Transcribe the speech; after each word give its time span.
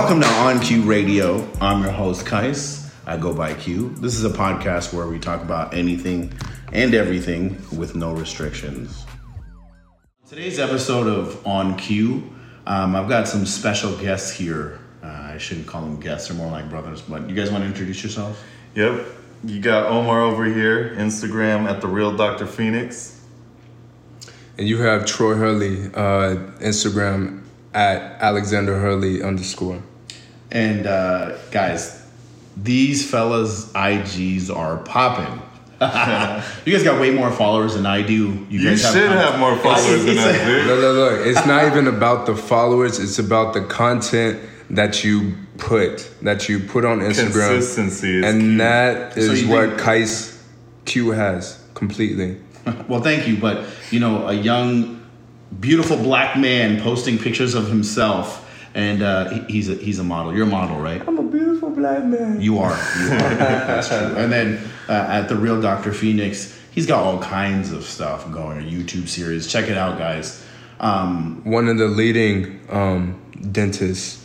Welcome 0.00 0.20
to 0.20 0.28
On 0.28 0.60
Q 0.60 0.82
Radio. 0.82 1.46
I'm 1.60 1.82
your 1.82 1.90
host, 1.90 2.24
Kais. 2.24 2.88
I 3.04 3.16
go 3.16 3.34
by 3.34 3.52
Q. 3.54 3.88
This 3.96 4.14
is 4.14 4.24
a 4.24 4.30
podcast 4.30 4.94
where 4.94 5.08
we 5.08 5.18
talk 5.18 5.42
about 5.42 5.74
anything 5.74 6.32
and 6.72 6.94
everything 6.94 7.60
with 7.76 7.96
no 7.96 8.12
restrictions. 8.12 9.04
Today's 10.28 10.60
episode 10.60 11.08
of 11.08 11.44
On 11.44 11.76
Q, 11.76 12.32
um, 12.64 12.94
I've 12.94 13.08
got 13.08 13.26
some 13.26 13.44
special 13.44 13.92
guests 13.96 14.30
here. 14.30 14.78
Uh, 15.02 15.32
I 15.34 15.38
shouldn't 15.38 15.66
call 15.66 15.82
them 15.82 15.98
guests, 15.98 16.28
they're 16.28 16.36
more 16.36 16.52
like 16.52 16.70
brothers, 16.70 17.02
but 17.02 17.28
you 17.28 17.34
guys 17.34 17.50
want 17.50 17.64
to 17.64 17.68
introduce 17.68 18.00
yourselves? 18.00 18.38
Yep. 18.76 19.04
You 19.42 19.60
got 19.60 19.86
Omar 19.86 20.20
over 20.22 20.44
here, 20.44 20.90
Instagram 20.90 21.68
at 21.68 21.80
the 21.80 21.88
real 21.88 22.16
Dr. 22.16 22.46
Phoenix. 22.46 23.20
And 24.58 24.68
you 24.68 24.78
have 24.78 25.06
Troy 25.06 25.34
Hurley, 25.34 25.86
uh, 25.86 26.36
Instagram 26.60 27.42
at 27.78 28.20
Alexander 28.20 28.76
Hurley 28.80 29.22
underscore. 29.22 29.80
And 30.50 30.84
uh, 30.84 31.38
guys, 31.52 32.04
these 32.56 33.08
fellas' 33.08 33.70
IGs 33.72 34.54
are 34.54 34.78
popping. 34.78 35.42
you 36.66 36.72
guys 36.72 36.82
got 36.82 37.00
way 37.00 37.10
more 37.10 37.30
followers 37.30 37.74
than 37.74 37.86
I 37.86 38.02
do. 38.02 38.44
You, 38.50 38.64
guys 38.64 38.82
should 38.82 39.08
have, 39.08 39.30
have 39.32 39.38
more 39.38 39.56
followers 39.58 40.04
than 40.04 40.18
I 40.18 40.32
do. 40.44 40.62
Look, 40.66 40.80
look, 40.80 40.96
look. 40.96 41.26
It's 41.26 41.46
not 41.46 41.66
even 41.66 41.86
about 41.86 42.26
the 42.26 42.34
followers. 42.34 42.98
It's 42.98 43.20
about 43.20 43.54
the 43.54 43.62
content 43.62 44.40
that 44.70 45.04
you 45.04 45.36
put, 45.58 46.10
that 46.22 46.48
you 46.48 46.58
put 46.58 46.84
on 46.84 46.98
Instagram. 46.98 47.50
Consistency 47.54 48.24
and 48.24 48.40
key. 48.40 48.56
that 48.56 49.16
is 49.16 49.42
So 49.42 49.46
what 49.52 49.68
think- 49.68 49.80
Kais 49.80 50.44
Q 50.84 51.10
has 51.10 51.64
completely. 51.74 52.40
Well, 52.86 53.00
thank 53.00 53.26
you, 53.26 53.36
but 53.38 53.64
you 53.90 53.98
know, 53.98 54.26
a 54.28 54.34
young, 54.34 54.97
beautiful 55.60 55.96
black 55.96 56.36
man 56.38 56.80
posting 56.80 57.18
pictures 57.18 57.54
of 57.54 57.68
himself, 57.68 58.44
and 58.74 59.02
uh, 59.02 59.46
he's 59.46 59.68
a 59.68 59.74
he's 59.74 59.98
a 59.98 60.04
model. 60.04 60.34
You're 60.34 60.46
a 60.46 60.50
model, 60.50 60.78
right? 60.78 61.02
I'm 61.06 61.18
a 61.18 61.22
beautiful 61.22 61.70
black 61.70 62.04
man. 62.04 62.40
You 62.40 62.58
are. 62.58 62.76
You 63.00 63.12
are. 63.12 63.18
That's 63.36 63.88
true. 63.88 63.96
And 64.16 64.32
then 64.32 64.60
uh, 64.88 64.92
at 64.92 65.28
the 65.28 65.36
real 65.36 65.60
Dr. 65.60 65.92
Phoenix, 65.92 66.56
he's 66.72 66.86
got 66.86 67.02
all 67.02 67.20
kinds 67.20 67.72
of 67.72 67.84
stuff 67.84 68.30
going. 68.30 68.58
A 68.58 68.70
YouTube 68.70 69.08
series. 69.08 69.46
Check 69.50 69.68
it 69.68 69.76
out, 69.76 69.98
guys. 69.98 70.44
Um, 70.80 71.42
One 71.44 71.68
of 71.68 71.78
the 71.78 71.88
leading 71.88 72.60
um, 72.70 73.20
dentists 73.50 74.24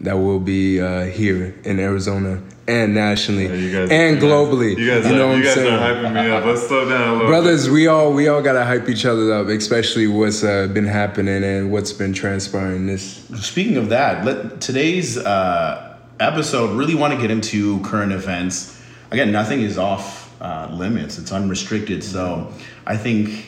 that 0.00 0.14
will 0.14 0.40
be 0.40 0.80
uh, 0.80 1.04
here 1.04 1.54
in 1.64 1.78
Arizona 1.78 2.42
and 2.66 2.94
nationally 2.94 3.44
Yeah, 3.46 3.54
you 3.54 3.70
guys- 3.72 3.90
and 3.90 4.14
you 4.16 4.20
guys- 4.20 4.30
globally. 4.30 4.76
You 4.78 4.86
guys, 4.90 5.04
know 5.04 5.24
are, 5.24 5.28
what 5.28 5.32
you 5.32 5.34
I'm 5.38 5.42
guys 5.42 5.54
saying? 5.54 5.74
are 5.74 5.94
hyping 5.94 6.14
me 6.14 6.30
up. 6.30 6.44
Let's 6.44 6.66
slow 6.66 6.88
down 6.88 7.08
a 7.08 7.12
little 7.12 7.26
Brothers, 7.28 7.68
we 7.68 7.86
all 7.86 8.12
we 8.12 8.28
all 8.28 8.40
gotta 8.42 8.64
hype 8.64 8.88
each 8.88 9.04
other 9.04 9.32
up, 9.34 9.48
especially 9.48 10.06
what's 10.06 10.42
uh, 10.42 10.66
been 10.68 10.86
happening 10.86 11.44
and 11.44 11.70
what's 11.70 11.92
been 11.92 12.12
transpiring 12.14 12.86
this 12.86 13.22
Speaking 13.40 13.76
of 13.76 13.88
that, 13.90 14.24
let, 14.24 14.60
today's 14.60 15.18
uh, 15.18 15.96
episode 16.20 16.76
really 16.76 16.94
want 16.94 17.12
to 17.14 17.20
get 17.20 17.30
into 17.30 17.80
current 17.80 18.12
events. 18.12 18.80
Again, 19.10 19.30
nothing 19.32 19.60
is 19.60 19.76
off 19.78 20.34
uh, 20.40 20.68
limits; 20.72 21.18
it's 21.18 21.32
unrestricted. 21.32 22.02
So, 22.02 22.52
I 22.86 22.96
think 22.96 23.46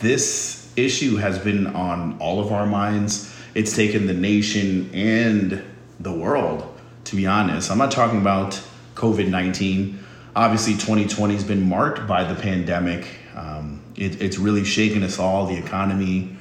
this 0.00 0.72
issue 0.76 1.16
has 1.16 1.38
been 1.38 1.66
on 1.68 2.16
all 2.20 2.38
of 2.40 2.52
our 2.52 2.66
minds. 2.66 3.32
It's 3.54 3.74
taken 3.74 4.06
the 4.06 4.14
nation 4.14 4.90
and 4.92 5.62
the 5.98 6.12
world. 6.12 6.75
To 7.06 7.16
be 7.16 7.26
honest, 7.26 7.70
I'm 7.70 7.78
not 7.78 7.90
talking 7.90 8.20
about 8.20 8.60
COVID 8.94 9.28
nineteen. 9.28 10.00
Obviously, 10.34 10.74
2020 10.74 11.32
has 11.32 11.44
been 11.44 11.66
marked 11.66 12.06
by 12.06 12.22
the 12.24 12.34
pandemic. 12.38 13.08
Um, 13.34 13.80
it, 13.96 14.20
it's 14.20 14.36
really 14.36 14.64
shaken 14.64 15.02
us 15.02 15.18
all. 15.18 15.46
The 15.46 15.56
economy 15.56 16.36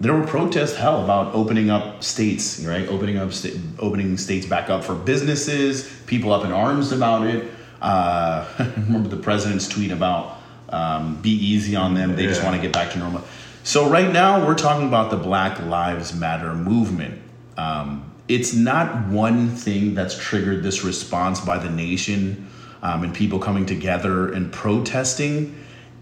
there 0.00 0.12
were 0.12 0.26
protests 0.26 0.76
hell 0.76 1.02
about 1.04 1.34
opening 1.34 1.70
up 1.70 2.02
states 2.02 2.60
right 2.64 2.88
opening 2.88 3.16
up 3.16 3.32
sta- 3.32 3.56
opening 3.78 4.16
states 4.16 4.46
back 4.46 4.68
up 4.68 4.82
for 4.84 4.94
businesses 4.94 5.90
people 6.06 6.32
up 6.32 6.44
in 6.44 6.52
arms 6.52 6.92
about 6.92 7.26
it 7.26 7.50
uh, 7.80 8.46
remember 8.76 9.08
the 9.08 9.16
president's 9.16 9.68
tweet 9.68 9.90
about 9.90 10.38
um, 10.70 11.20
be 11.22 11.30
easy 11.30 11.76
on 11.76 11.94
them 11.94 12.16
they 12.16 12.26
just 12.26 12.42
want 12.42 12.56
to 12.56 12.60
get 12.60 12.72
back 12.72 12.90
to 12.92 12.98
normal 12.98 13.22
so 13.62 13.88
right 13.88 14.12
now 14.12 14.44
we're 14.44 14.54
talking 14.54 14.88
about 14.88 15.10
the 15.10 15.16
black 15.16 15.60
lives 15.60 16.14
matter 16.14 16.54
movement 16.54 17.20
um, 17.56 18.10
it's 18.28 18.54
not 18.54 19.08
one 19.08 19.48
thing 19.50 19.94
that's 19.94 20.18
triggered 20.18 20.62
this 20.62 20.82
response 20.82 21.40
by 21.40 21.58
the 21.58 21.70
nation 21.70 22.48
um, 22.82 23.02
and 23.02 23.14
people 23.14 23.38
coming 23.38 23.66
together 23.66 24.32
and 24.32 24.52
protesting. 24.52 25.58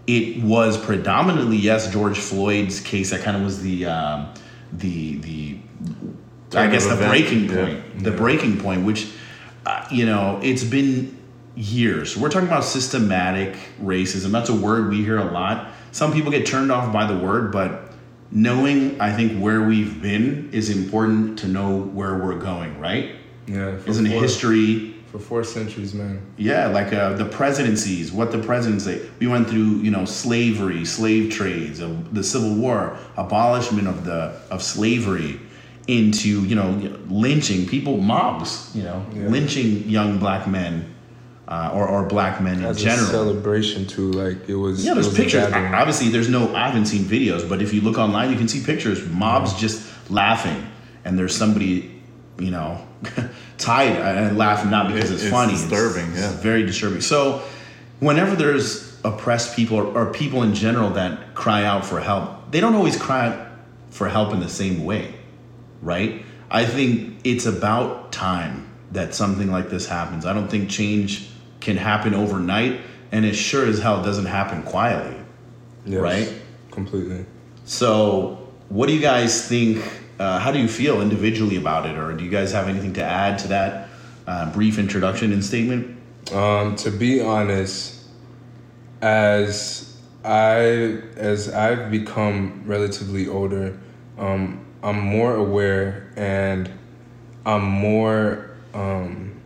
It 0.07 0.43
was 0.43 0.77
predominantly 0.77 1.57
yes 1.57 1.91
George 1.91 2.19
Floyd's 2.19 2.79
case 2.79 3.11
that 3.11 3.21
kind 3.21 3.37
of 3.37 3.43
was 3.43 3.61
the 3.61 3.85
um, 3.85 4.33
the 4.73 5.17
the 5.17 5.57
I 6.55 6.67
guess 6.67 6.85
the 6.85 6.93
event. 6.93 7.09
breaking 7.09 7.43
Yeah. 7.45 7.65
point 7.65 8.03
the 8.03 8.11
breaking 8.11 8.59
point 8.59 8.85
which 8.85 9.07
uh, 9.65 9.87
you 9.89 10.05
know 10.05 10.39
it's 10.43 10.63
been 10.63 11.17
years. 11.55 12.17
We're 12.17 12.29
talking 12.29 12.47
about 12.47 12.65
systematic 12.65 13.55
racism. 13.81 14.31
That's 14.31 14.49
a 14.49 14.55
word 14.55 14.89
we 14.89 15.03
hear 15.03 15.17
a 15.17 15.31
lot. 15.31 15.71
Some 15.91 16.11
people 16.11 16.31
get 16.31 16.45
turned 16.45 16.71
off 16.71 16.91
by 16.91 17.05
the 17.05 17.17
word 17.17 17.51
but 17.51 17.92
knowing 18.33 18.99
I 18.99 19.15
think 19.15 19.39
where 19.39 19.61
we've 19.61 20.01
been 20.01 20.49
is 20.51 20.69
important 20.69 21.37
to 21.39 21.47
know 21.47 21.77
where 21.77 22.17
we're 22.17 22.39
going 22.39 22.79
right 22.79 23.15
Yeah, 23.47 23.77
isn't 23.85 24.07
four, 24.07 24.21
history 24.21 24.95
for 25.11 25.19
four 25.19 25.43
centuries, 25.43 25.93
man. 25.93 26.19
yeah, 26.37 26.65
like 26.67 26.91
uh, 26.91 27.13
the 27.13 27.25
presidencies, 27.25 28.11
what 28.11 28.31
the 28.31 28.39
presidents 28.39 28.85
say. 28.85 29.01
We 29.19 29.27
went 29.27 29.47
through, 29.49 29.81
you 29.85 29.91
know, 29.91 30.05
slavery, 30.05 30.85
slave 30.85 31.31
trades, 31.31 31.79
uh, 31.81 31.95
the 32.11 32.23
Civil 32.23 32.55
War, 32.55 32.97
abolishment 33.15 33.87
of 33.87 34.05
the 34.05 34.33
of 34.49 34.63
slavery, 34.63 35.39
into 35.87 36.43
you 36.45 36.55
know 36.55 36.97
lynching 37.09 37.67
people, 37.67 37.97
mobs, 37.97 38.71
you 38.73 38.83
know, 38.83 39.05
Yeah. 39.15 39.27
lynching 39.27 39.87
young 39.87 40.17
black 40.17 40.47
men 40.47 40.92
uh, 41.47 41.71
or 41.73 41.87
or 41.87 42.03
black 42.07 42.41
men 42.41 42.59
in 42.59 42.65
As 42.65 42.77
a 42.77 42.85
general. 42.85 43.07
celebration 43.07 43.85
too, 43.85 44.11
like 44.11 44.47
it 44.49 44.55
was. 44.55 44.85
Yeah, 44.85 44.93
there's 44.93 45.07
was 45.07 45.15
pictures. 45.17 45.43
gathering. 45.49 45.73
Obviously, 45.73 46.09
there's 46.09 46.29
no. 46.29 46.53
I 46.55 46.67
haven't 46.67 46.85
seen 46.85 47.03
videos, 47.03 47.47
but 47.47 47.61
if 47.61 47.73
you 47.73 47.81
look 47.81 47.97
online, 47.97 48.29
you 48.31 48.37
can 48.37 48.47
see 48.47 48.63
pictures. 48.63 49.05
Mobs 49.09 49.53
just 49.59 49.85
laughing, 50.09 50.65
and 51.05 51.17
there's 51.19 51.35
somebody, 51.35 52.01
you 52.39 52.51
know, 52.51 52.85
tied 53.57 53.89
and 53.97 54.37
laughing 54.37 54.71
not 54.71 54.87
because 54.93 55.09
It- 55.11 55.15
it's, 55.15 55.23
it's 55.23 55.31
funny. 55.31 55.53
disturbing, 55.53 56.11
It's, 56.11 56.19
yeah. 56.21 56.31
it's 56.31 56.41
very 56.41 56.65
disturbing. 56.65 57.01
So, 57.01 57.41
whenever 57.99 58.35
there's 58.35 58.97
oppressed 59.03 59.55
people 59.55 59.77
or, 59.77 59.85
or 59.97 60.13
people 60.13 60.43
in 60.43 60.53
general 60.55 60.91
that 60.91 61.35
cry 61.35 61.65
out 61.65 61.85
for 61.85 61.99
help, 61.99 62.51
they 62.51 62.61
don't 62.61 62.73
always 62.75 62.95
cry 62.95 63.47
for 63.89 64.07
help 64.07 64.33
in 64.33 64.39
the 64.39 64.49
same 64.49 64.85
way, 64.85 65.13
right? 65.81 66.23
I 66.49 66.65
think 66.65 67.19
it's 67.25 67.45
about 67.45 68.11
time 68.13 68.69
that 68.93 69.13
something 69.13 69.51
like 69.51 69.69
this 69.69 69.87
happens. 69.87 70.25
I 70.25 70.33
don't 70.33 70.47
think 70.47 70.69
change 70.69 71.27
can 71.63 71.77
happen 71.77 72.13
overnight, 72.13 72.81
and 73.11 73.25
it 73.25 73.33
sure 73.33 73.65
as 73.65 73.79
hell 73.79 74.03
doesn't 74.03 74.25
happen 74.25 74.61
quietly. 74.63 75.17
Yes, 75.85 76.01
right? 76.01 76.33
Completely. 76.71 77.25
So, 77.65 78.51
what 78.69 78.87
do 78.87 78.93
you 78.93 79.01
guys 79.01 79.47
think? 79.47 79.83
Uh, 80.19 80.39
how 80.39 80.51
do 80.51 80.59
you 80.59 80.67
feel 80.67 81.01
individually 81.01 81.55
about 81.55 81.85
it, 81.85 81.97
or 81.97 82.13
do 82.13 82.23
you 82.23 82.29
guys 82.29 82.51
have 82.51 82.67
anything 82.67 82.93
to 82.93 83.03
add 83.03 83.39
to 83.39 83.47
that 83.47 83.89
uh, 84.27 84.51
brief 84.51 84.77
introduction 84.77 85.31
and 85.31 85.43
statement? 85.43 85.97
Um, 86.31 86.75
to 86.77 86.91
be 86.91 87.21
honest, 87.21 88.05
as 89.01 89.97
I 90.23 90.99
as 91.15 91.49
I've 91.49 91.89
become 91.89 92.63
relatively 92.65 93.27
older, 93.27 93.79
um, 94.17 94.65
I'm 94.81 94.99
more 94.99 95.35
aware 95.35 96.11
and 96.17 96.69
I'm 97.45 97.63
more 97.63 98.51
um, 98.73 99.41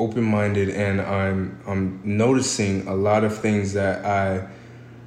open 0.00 0.24
minded, 0.24 0.70
and 0.70 1.00
I'm 1.00 1.60
I'm 1.66 2.00
noticing 2.02 2.88
a 2.88 2.94
lot 2.94 3.22
of 3.22 3.36
things 3.38 3.74
that 3.74 4.04
I 4.04 4.48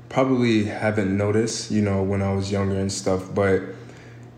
probably 0.10 0.66
haven't 0.66 1.16
noticed, 1.18 1.72
you 1.72 1.82
know, 1.82 2.04
when 2.04 2.22
I 2.22 2.34
was 2.34 2.52
younger 2.52 2.80
and 2.80 2.92
stuff. 2.92 3.34
But 3.34 3.64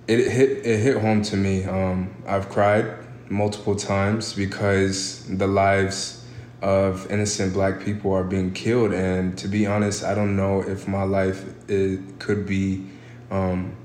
it 0.08 0.32
hit 0.32 0.66
it 0.66 0.80
hit 0.80 0.98
home 0.98 1.22
to 1.24 1.36
me. 1.36 1.66
Um, 1.66 2.16
I've 2.26 2.50
cried 2.50 2.86
multiple 3.30 3.76
times 3.76 4.34
because 4.34 5.26
the 5.28 5.48
lives 5.48 6.24
of 6.62 7.12
innocent 7.12 7.54
black 7.54 7.82
people 7.82 8.14
are 8.14 8.24
being 8.24 8.54
killed, 8.54 8.94
and 8.94 9.38
to 9.38 9.48
be 9.48 9.68
honest, 9.68 10.04
I 10.04 10.16
don't 10.16 10.36
know 10.36 10.62
if 10.62 10.88
my 10.88 11.04
life 11.04 11.44
it 11.70 12.20
could 12.20 12.46
be 12.46 12.88
um, 13.30 13.76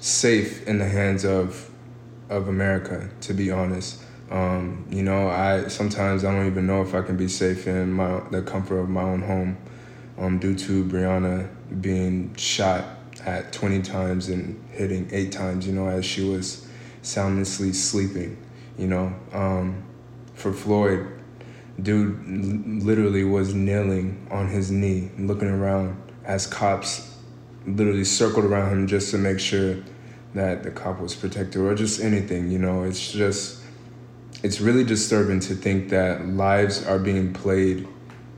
safe 0.00 0.66
in 0.66 0.78
the 0.78 0.88
hands 0.88 1.24
of 1.24 1.70
of 2.30 2.48
America. 2.48 3.10
To 3.22 3.34
be 3.34 3.50
honest, 3.50 4.02
um, 4.30 4.86
you 4.90 5.02
know, 5.02 5.28
I 5.28 5.68
sometimes 5.68 6.24
I 6.24 6.32
don't 6.32 6.46
even 6.46 6.66
know 6.66 6.82
if 6.82 6.94
I 6.94 7.02
can 7.02 7.16
be 7.16 7.28
safe 7.28 7.66
in 7.66 7.92
my 7.92 8.20
the 8.30 8.42
comfort 8.42 8.78
of 8.78 8.88
my 8.88 9.02
own 9.02 9.22
home, 9.22 9.56
um, 10.18 10.38
due 10.38 10.54
to 10.54 10.84
Breonna 10.84 11.48
being 11.80 12.34
shot 12.36 12.84
at 13.24 13.52
20 13.52 13.82
times 13.82 14.28
and 14.28 14.62
hitting 14.70 15.08
eight 15.12 15.32
times. 15.32 15.66
You 15.66 15.72
know, 15.72 15.88
as 15.88 16.04
she 16.04 16.24
was 16.24 16.68
soundlessly 17.02 17.72
sleeping. 17.72 18.36
You 18.76 18.86
know, 18.86 19.14
um, 19.32 19.82
for 20.34 20.52
Floyd, 20.52 21.06
dude 21.82 22.84
literally 22.84 23.24
was 23.24 23.54
kneeling 23.54 24.26
on 24.30 24.48
his 24.48 24.70
knee, 24.70 25.10
looking 25.18 25.48
around 25.48 26.00
as 26.24 26.46
cops 26.46 27.16
literally 27.66 28.04
circled 28.04 28.44
around 28.44 28.72
him 28.72 28.86
just 28.86 29.10
to 29.10 29.18
make 29.18 29.40
sure 29.40 29.76
that 30.34 30.62
the 30.62 30.70
cop 30.70 31.00
was 31.00 31.14
protected 31.14 31.60
or 31.60 31.74
just 31.74 32.00
anything. 32.00 32.50
You 32.50 32.58
know, 32.58 32.84
it's 32.84 33.12
just 33.12 33.57
it's 34.42 34.60
really 34.60 34.84
disturbing 34.84 35.40
to 35.40 35.54
think 35.54 35.88
that 35.90 36.26
lives 36.26 36.86
are 36.86 36.98
being 36.98 37.32
played 37.32 37.86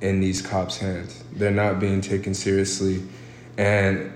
in 0.00 0.20
these 0.20 0.40
cops' 0.40 0.78
hands. 0.78 1.22
They're 1.32 1.50
not 1.50 1.78
being 1.78 2.00
taken 2.00 2.34
seriously, 2.34 3.02
and 3.58 4.12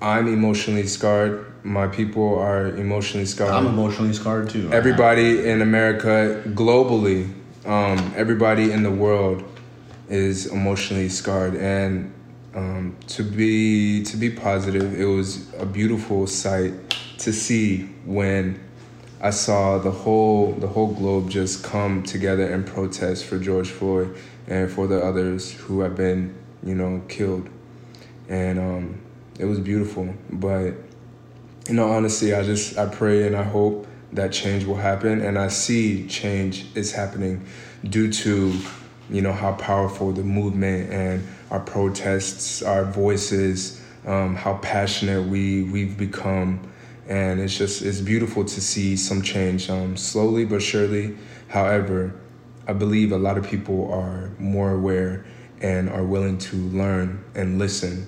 I'm 0.00 0.28
emotionally 0.28 0.86
scarred. 0.86 1.46
My 1.64 1.88
people 1.88 2.38
are 2.38 2.68
emotionally 2.76 3.26
scarred. 3.26 3.50
I'm 3.50 3.66
emotionally 3.66 4.12
scarred 4.12 4.50
too. 4.50 4.70
everybody 4.72 5.48
in 5.48 5.62
America, 5.62 6.42
globally, 6.48 7.32
um, 7.64 8.12
everybody 8.16 8.70
in 8.70 8.82
the 8.82 8.90
world 8.90 9.42
is 10.08 10.46
emotionally 10.46 11.08
scarred, 11.08 11.56
and 11.56 12.12
um, 12.54 12.96
to 13.08 13.22
be 13.22 14.04
to 14.04 14.16
be 14.16 14.30
positive, 14.30 15.00
it 15.00 15.06
was 15.06 15.52
a 15.54 15.66
beautiful 15.66 16.26
sight 16.26 16.72
to 17.18 17.32
see 17.32 17.86
when 18.04 18.60
I 19.24 19.30
saw 19.30 19.78
the 19.78 19.90
whole 19.90 20.52
the 20.52 20.66
whole 20.66 20.92
globe 20.92 21.30
just 21.30 21.64
come 21.64 22.02
together 22.02 22.46
and 22.52 22.66
protest 22.66 23.24
for 23.24 23.38
George 23.38 23.70
Floyd 23.70 24.14
and 24.46 24.70
for 24.70 24.86
the 24.86 25.02
others 25.02 25.50
who 25.50 25.80
have 25.80 25.96
been 25.96 26.34
you 26.62 26.74
know 26.74 27.00
killed, 27.08 27.48
and 28.28 28.58
um, 28.58 29.00
it 29.38 29.46
was 29.46 29.60
beautiful. 29.60 30.14
But 30.30 30.74
you 31.66 31.72
know, 31.72 31.90
honestly, 31.90 32.34
I 32.34 32.42
just 32.42 32.76
I 32.76 32.84
pray 32.84 33.26
and 33.26 33.34
I 33.34 33.44
hope 33.44 33.86
that 34.12 34.30
change 34.30 34.66
will 34.66 34.76
happen, 34.76 35.22
and 35.22 35.38
I 35.38 35.48
see 35.48 36.06
change 36.06 36.66
is 36.74 36.92
happening 36.92 37.46
due 37.82 38.12
to 38.12 38.54
you 39.08 39.22
know 39.22 39.32
how 39.32 39.54
powerful 39.54 40.12
the 40.12 40.22
movement 40.22 40.92
and 40.92 41.26
our 41.50 41.60
protests, 41.60 42.60
our 42.60 42.84
voices, 42.84 43.80
um, 44.04 44.36
how 44.36 44.58
passionate 44.58 45.22
we 45.22 45.62
we've 45.62 45.96
become, 45.96 46.60
and 47.08 47.40
it's 47.40 47.56
just 47.56 47.82
it's 47.82 48.00
beautiful 48.00 48.44
to 48.44 48.60
see 48.60 48.96
some 48.96 49.22
change 49.22 49.68
um, 49.70 49.96
slowly 49.96 50.44
but 50.44 50.62
surely. 50.62 51.16
However, 51.48 52.14
I 52.66 52.72
believe 52.72 53.12
a 53.12 53.18
lot 53.18 53.36
of 53.38 53.46
people 53.48 53.92
are 53.92 54.30
more 54.38 54.72
aware 54.72 55.24
and 55.60 55.88
are 55.90 56.04
willing 56.04 56.38
to 56.38 56.56
learn 56.56 57.22
and 57.34 57.58
listen 57.58 58.06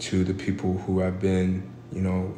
to 0.00 0.24
the 0.24 0.34
people 0.34 0.78
who 0.78 0.98
have 1.00 1.20
been 1.20 1.62
you 1.92 2.00
know 2.00 2.34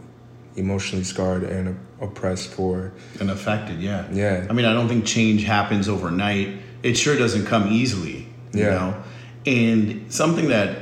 emotionally 0.56 1.04
scarred 1.04 1.42
and 1.42 1.78
oppressed 2.00 2.48
for 2.50 2.92
and 3.20 3.30
affected. 3.30 3.80
Yeah, 3.80 4.06
Yeah. 4.12 4.46
I 4.48 4.52
mean, 4.52 4.66
I 4.66 4.72
don't 4.74 4.88
think 4.88 5.04
change 5.04 5.44
happens 5.44 5.88
overnight. 5.88 6.48
It 6.82 6.96
sure 6.96 7.16
doesn't 7.16 7.46
come 7.46 7.68
easily. 7.72 8.28
You 8.52 8.60
Yeah. 8.64 8.70
know, 8.70 8.94
and 9.46 10.12
something 10.12 10.48
that 10.48 10.78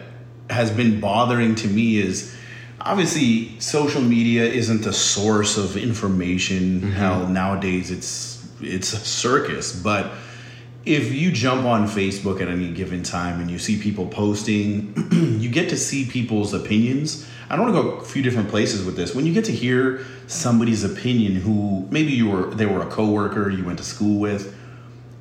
has 0.50 0.70
been 0.70 1.00
bothering 1.00 1.54
to 1.54 1.68
me 1.68 1.96
is 1.96 2.34
obviously 2.84 3.58
social 3.60 4.02
media 4.02 4.44
isn't 4.44 4.82
the 4.82 4.92
source 4.92 5.56
of 5.56 5.76
information. 5.76 6.80
Mm-hmm. 6.80 6.90
How 6.92 7.26
nowadays 7.26 7.90
it's 7.90 8.46
it's 8.60 8.92
a 8.92 8.98
circus, 8.98 9.74
but 9.74 10.12
if 10.84 11.12
you 11.12 11.30
jump 11.30 11.64
on 11.64 11.86
Facebook 11.86 12.40
at 12.40 12.48
any 12.48 12.72
given 12.72 13.02
time 13.02 13.40
and 13.40 13.50
you 13.50 13.58
see 13.58 13.80
people 13.80 14.06
posting, 14.06 14.94
you 15.40 15.48
get 15.48 15.68
to 15.70 15.76
see 15.76 16.04
people's 16.04 16.52
opinions. 16.54 17.28
I 17.48 17.56
don't 17.56 17.72
want 17.72 17.76
to 17.76 17.82
go 17.82 17.96
a 17.98 18.04
few 18.04 18.22
different 18.22 18.48
places 18.48 18.84
with 18.84 18.96
this. 18.96 19.14
When 19.14 19.26
you 19.26 19.32
get 19.32 19.44
to 19.44 19.52
hear 19.52 20.04
somebody's 20.26 20.82
opinion 20.84 21.36
who 21.36 21.86
maybe 21.90 22.12
you 22.12 22.28
were 22.28 22.46
they 22.54 22.66
were 22.66 22.80
a 22.80 22.86
coworker 22.86 23.50
you 23.50 23.64
went 23.64 23.78
to 23.78 23.84
school 23.84 24.18
with 24.18 24.56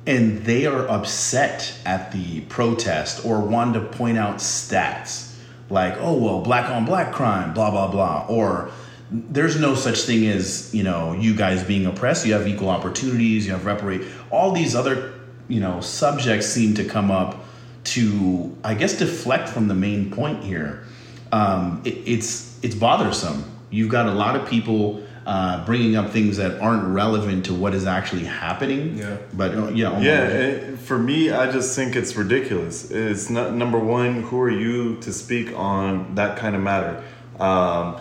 and 0.06 0.44
they 0.44 0.66
are 0.66 0.88
upset 0.88 1.74
at 1.84 2.10
the 2.12 2.40
protest 2.42 3.24
or 3.24 3.40
want 3.40 3.74
to 3.74 3.80
point 3.80 4.18
out 4.18 4.36
stats 4.36 5.31
like 5.72 5.94
oh 5.98 6.14
well 6.14 6.40
black 6.40 6.70
on 6.70 6.84
black 6.84 7.12
crime 7.12 7.52
blah 7.52 7.70
blah 7.70 7.90
blah. 7.90 8.26
Or 8.28 8.70
there's 9.10 9.58
no 9.58 9.74
such 9.74 10.02
thing 10.02 10.26
as 10.26 10.72
you 10.74 10.82
know 10.82 11.12
you 11.14 11.34
guys 11.34 11.64
being 11.64 11.86
oppressed. 11.86 12.26
You 12.26 12.34
have 12.34 12.46
equal 12.46 12.68
opportunities. 12.68 13.46
You 13.46 13.52
have 13.52 13.64
reparate. 13.66 14.02
All 14.30 14.52
these 14.52 14.76
other 14.76 15.14
you 15.48 15.60
know 15.60 15.80
subjects 15.80 16.46
seem 16.46 16.74
to 16.74 16.84
come 16.84 17.10
up 17.10 17.44
to 17.84 18.56
i 18.62 18.74
guess 18.74 18.96
deflect 18.96 19.48
from 19.48 19.66
the 19.66 19.74
main 19.74 20.10
point 20.10 20.44
here. 20.44 20.84
Um, 21.32 21.80
it, 21.84 21.96
it's 22.06 22.58
it's 22.62 22.74
bothersome. 22.74 23.44
You've 23.70 23.90
got 23.90 24.06
a 24.06 24.12
lot 24.12 24.36
of 24.36 24.46
people 24.48 25.01
uh, 25.26 25.64
bringing 25.64 25.94
up 25.96 26.10
things 26.10 26.36
that 26.36 26.60
aren't 26.60 26.84
relevant 26.94 27.44
to 27.46 27.54
what 27.54 27.74
is 27.74 27.86
actually 27.86 28.24
happening 28.24 28.96
Yeah. 28.98 29.18
but 29.32 29.54
uh, 29.54 29.68
yeah 29.68 29.88
Omar, 29.90 30.02
Yeah, 30.02 30.26
it, 30.26 30.78
for 30.78 30.98
me, 30.98 31.30
I 31.30 31.50
just 31.50 31.76
think 31.76 31.94
it's 31.94 32.16
ridiculous. 32.16 32.90
It's 32.90 33.30
not 33.30 33.54
number 33.54 33.78
one. 33.78 34.22
Who 34.22 34.40
are 34.40 34.50
you 34.50 34.96
to 35.00 35.12
speak 35.12 35.56
on 35.56 36.14
that 36.16 36.36
kind 36.38 36.56
of 36.56 36.62
matter? 36.62 37.02
Um, 37.38 37.96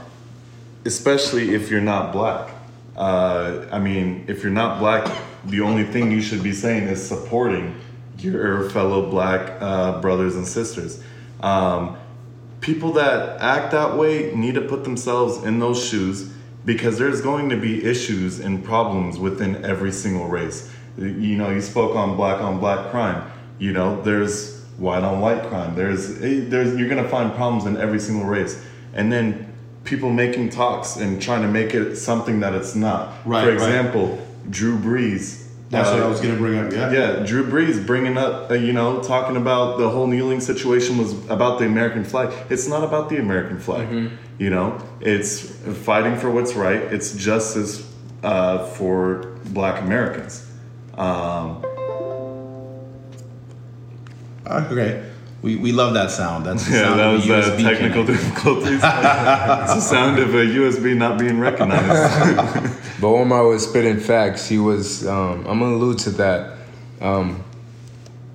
especially 0.85 1.53
if 1.53 1.69
you're 1.69 1.81
not 1.81 2.11
black. 2.11 2.53
Uh, 2.97 3.65
I 3.71 3.79
mean, 3.79 4.25
if 4.27 4.43
you're 4.43 4.51
not 4.51 4.79
black, 4.79 5.09
the 5.45 5.61
only 5.61 5.83
thing 5.85 6.11
you 6.11 6.21
should 6.21 6.43
be 6.43 6.53
saying 6.53 6.83
is 6.87 7.05
supporting 7.05 7.75
your 8.17 8.69
fellow 8.71 9.09
black 9.09 9.61
uh, 9.61 10.01
brothers 10.01 10.35
and 10.35 10.47
sisters. 10.47 11.01
Um, 11.41 11.97
people 12.61 12.93
that 12.93 13.39
act 13.41 13.71
that 13.71 13.97
way 13.97 14.33
need 14.35 14.55
to 14.55 14.61
put 14.61 14.83
themselves 14.83 15.43
in 15.43 15.59
those 15.59 15.83
shoes 15.83 16.31
because 16.65 16.97
there's 16.97 17.21
going 17.21 17.49
to 17.49 17.57
be 17.57 17.83
issues 17.83 18.39
and 18.39 18.63
problems 18.63 19.17
within 19.17 19.63
every 19.65 19.91
single 19.91 20.27
race. 20.27 20.71
You 20.97 21.37
know, 21.37 21.49
you 21.49 21.61
spoke 21.61 21.95
on 21.95 22.15
black 22.15 22.41
on 22.41 22.59
black 22.59 22.91
crime. 22.91 23.31
You 23.59 23.71
know, 23.73 24.01
there's 24.01 24.61
white 24.77 25.03
on 25.03 25.21
white 25.21 25.43
crime. 25.43 25.75
There's 25.75 26.21
eh, 26.21 26.45
there's 26.47 26.77
you're 26.77 26.89
gonna 26.89 27.07
find 27.07 27.33
problems 27.33 27.65
in 27.65 27.77
every 27.77 27.99
single 27.99 28.25
race, 28.25 28.63
and 28.93 29.11
then 29.11 29.51
people 29.83 30.11
making 30.11 30.49
talks 30.49 30.97
and 30.97 31.21
trying 31.21 31.41
to 31.41 31.47
make 31.47 31.73
it 31.73 31.95
something 31.95 32.39
that 32.41 32.53
it's 32.53 32.75
not. 32.75 33.13
Right, 33.25 33.43
For 33.43 33.47
right. 33.49 33.53
example, 33.53 34.19
Drew 34.49 34.77
Brees. 34.77 35.47
that's 35.69 35.89
what 35.89 36.01
uh, 36.01 36.05
i 36.05 36.07
was 36.07 36.19
going 36.19 36.33
to 36.35 36.39
bring 36.39 36.59
up 36.59 36.71
yeah 36.71 36.91
yeah, 36.91 37.25
Drew 37.25 37.43
Brees 37.49 37.83
bringing 37.85 38.17
up, 38.17 38.51
uh, 38.51 38.55
you 38.55 38.73
know, 38.73 39.01
talking 39.01 39.37
about 39.37 39.77
the 39.79 39.89
whole 39.89 40.05
kneeling 40.05 40.41
situation 40.41 40.97
was 40.97 41.13
about 41.29 41.59
the 41.59 41.65
American 41.65 42.03
flag. 42.03 42.33
It's 42.49 42.67
not 42.67 42.83
about 42.83 43.09
the 43.09 43.17
American 43.17 43.57
flag. 43.59 43.87
You 44.41 44.49
know, 44.49 44.81
it's 45.01 45.41
fighting 45.85 46.17
for 46.17 46.31
what's 46.31 46.55
right. 46.55 46.81
It's 46.81 47.13
justice 47.13 47.87
uh, 48.23 48.65
for 48.65 49.37
Black 49.45 49.81
Americans. 49.83 50.49
Um, 50.95 51.63
Uh, 54.43 54.67
okay 54.71 55.03
we, 55.43 55.55
we 55.55 55.71
love 55.71 55.93
that 55.93 56.09
sound 56.11 56.45
that's 56.45 56.65
the 56.65 56.75
yeah, 56.75 56.83
sound 56.83 56.99
that 56.99 57.13
of 57.13 57.29
a 57.29 57.33
uh, 57.33 57.41
USB 57.41 57.63
technical 57.63 58.05
connect. 58.05 58.23
difficulties. 58.23 58.73
it's 58.73 59.73
the 59.75 59.79
sound 59.79 60.19
of 60.19 60.33
a 60.33 60.45
USB 60.45 60.95
not 60.95 61.17
being 61.19 61.39
recognized. 61.39 62.77
But 63.01 63.07
Omar 63.07 63.47
was 63.47 63.67
spitting 63.67 63.99
facts. 63.99 64.47
He 64.47 64.59
was. 64.59 65.07
Um, 65.07 65.47
I'm 65.47 65.59
gonna 65.59 65.75
allude 65.75 65.97
to 65.99 66.11
that. 66.11 66.57
Um, 66.99 67.43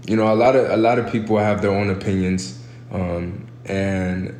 you 0.08 0.16
know, 0.16 0.32
a 0.32 0.34
lot 0.34 0.56
of 0.56 0.70
a 0.70 0.76
lot 0.76 0.98
of 0.98 1.12
people 1.12 1.38
have 1.38 1.62
their 1.62 1.70
own 1.70 1.90
opinions, 1.90 2.58
um, 2.90 3.46
and 3.66 4.34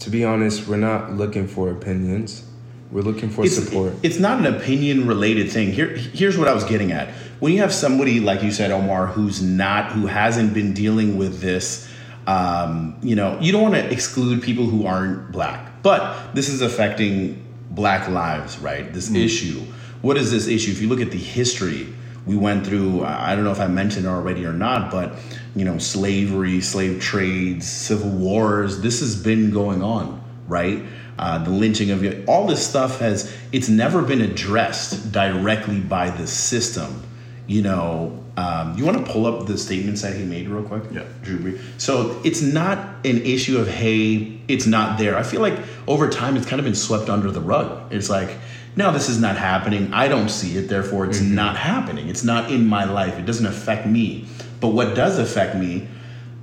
to 0.00 0.10
be 0.10 0.24
honest, 0.24 0.66
we're 0.66 0.76
not 0.76 1.12
looking 1.12 1.46
for 1.46 1.70
opinions. 1.70 2.44
We're 2.90 3.02
looking 3.02 3.30
for 3.30 3.44
it's, 3.44 3.54
support. 3.54 3.94
it's 4.02 4.18
not 4.18 4.40
an 4.40 4.52
opinion 4.52 5.06
related 5.06 5.50
thing. 5.52 5.72
Here, 5.72 5.94
here's 5.94 6.36
what 6.36 6.48
I 6.48 6.54
was 6.54 6.64
getting 6.64 6.90
at. 6.90 7.10
When 7.38 7.52
you 7.52 7.60
have 7.60 7.72
somebody 7.72 8.18
like 8.18 8.42
you 8.42 8.50
said, 8.50 8.72
Omar, 8.72 9.06
who's 9.06 9.40
not, 9.40 9.92
who 9.92 10.06
hasn't 10.06 10.54
been 10.54 10.74
dealing 10.74 11.16
with 11.16 11.40
this, 11.40 11.88
um, 12.26 12.98
you 13.02 13.14
know, 13.14 13.38
you 13.40 13.52
don't 13.52 13.62
want 13.62 13.74
to 13.74 13.92
exclude 13.92 14.42
people 14.42 14.66
who 14.66 14.86
aren't 14.86 15.30
black, 15.30 15.82
but 15.82 16.34
this 16.34 16.48
is 16.48 16.62
affecting 16.62 17.46
black 17.70 18.08
lives, 18.08 18.58
right? 18.58 18.92
This 18.92 19.14
issue. 19.14 19.60
What 20.02 20.16
is 20.16 20.32
this 20.32 20.48
issue? 20.48 20.72
If 20.72 20.80
you 20.80 20.88
look 20.88 21.00
at 21.00 21.10
the 21.10 21.18
history, 21.18 21.92
we 22.26 22.36
went 22.36 22.66
through. 22.66 23.04
I 23.04 23.34
don't 23.34 23.44
know 23.44 23.52
if 23.52 23.60
I 23.60 23.66
mentioned 23.66 24.06
it 24.06 24.08
already 24.08 24.44
or 24.44 24.52
not, 24.52 24.90
but 24.90 25.14
you 25.54 25.64
know, 25.64 25.78
slavery, 25.78 26.60
slave 26.60 27.00
trades, 27.00 27.68
civil 27.68 28.10
wars. 28.10 28.80
This 28.80 29.00
has 29.00 29.20
been 29.20 29.50
going 29.50 29.82
on, 29.82 30.22
right? 30.46 30.82
uh, 31.20 31.36
the 31.44 31.50
lynching 31.50 31.90
of 31.90 32.28
all 32.28 32.46
this 32.46 32.66
stuff 32.66 32.98
has 32.98 33.30
it's 33.52 33.68
never 33.68 34.00
been 34.00 34.22
addressed 34.22 35.12
directly 35.12 35.78
by 35.78 36.08
the 36.08 36.26
system. 36.26 37.02
You 37.46 37.60
know, 37.60 38.24
um, 38.38 38.78
you 38.78 38.86
want 38.86 39.04
to 39.04 39.12
pull 39.12 39.26
up 39.26 39.46
the 39.46 39.58
statements 39.58 40.00
that 40.00 40.16
he 40.16 40.24
made 40.24 40.48
real 40.48 40.62
quick? 40.62 40.84
Yeah. 40.90 41.04
Drew 41.22 41.38
Brees. 41.38 41.60
So 41.78 42.18
it's 42.24 42.40
not 42.40 42.78
an 43.04 43.18
issue 43.18 43.58
of 43.58 43.68
hey, 43.68 44.40
it's 44.48 44.66
not 44.66 44.98
there. 44.98 45.14
I 45.14 45.22
feel 45.22 45.42
like 45.42 45.58
over 45.86 46.08
time 46.08 46.38
it's 46.38 46.46
kind 46.46 46.58
of 46.58 46.64
been 46.64 46.74
swept 46.74 47.10
under 47.10 47.30
the 47.30 47.40
rug. 47.40 47.92
It's 47.92 48.08
like, 48.08 48.38
no, 48.76 48.92
this 48.92 49.08
is 49.08 49.20
not 49.20 49.36
happening. 49.36 49.92
I 49.92 50.08
don't 50.08 50.28
see 50.28 50.56
it, 50.56 50.68
therefore 50.68 51.06
it's 51.06 51.20
not 51.20 51.56
happening. 51.56 52.08
It's 52.08 52.24
not 52.24 52.50
in 52.50 52.66
my 52.66 52.84
life. 52.84 53.18
It 53.18 53.26
doesn't 53.26 53.46
affect 53.46 53.86
me. 53.86 54.26
But 54.60 54.68
what 54.68 54.94
does 54.94 55.18
affect 55.18 55.56
me 55.56 55.88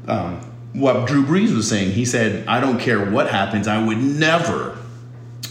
um, 0.08 0.40
what 0.74 1.08
Drew 1.08 1.26
Brees 1.26 1.54
was 1.56 1.68
saying. 1.68 1.92
He 1.92 2.06
said, 2.06 2.48
"I 2.48 2.60
don't 2.60 2.80
care 2.80 3.04
what 3.12 3.30
happens. 3.30 3.68
I 3.68 3.84
would 3.84 3.98
never, 3.98 4.78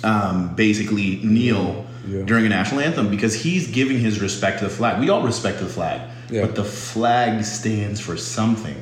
um, 0.02 0.54
basically 0.54 1.20
kneel 1.22 1.84
Yeah. 2.08 2.22
during 2.22 2.46
a 2.46 2.48
national 2.48 2.80
anthem 2.80 3.08
because 3.10 3.34
he's 3.34 3.66
giving 3.68 3.98
his 3.98 4.20
respect 4.20 4.60
to 4.60 4.64
the 4.64 4.70
flag. 4.70 5.00
We 5.00 5.08
all 5.10 5.22
respect 5.22 5.58
the 5.60 5.66
flag, 5.66 6.00
Yeah. 6.30 6.42
but 6.42 6.54
the 6.54 6.64
flag 6.64 7.44
stands 7.44 8.00
for 8.00 8.16
something, 8.16 8.76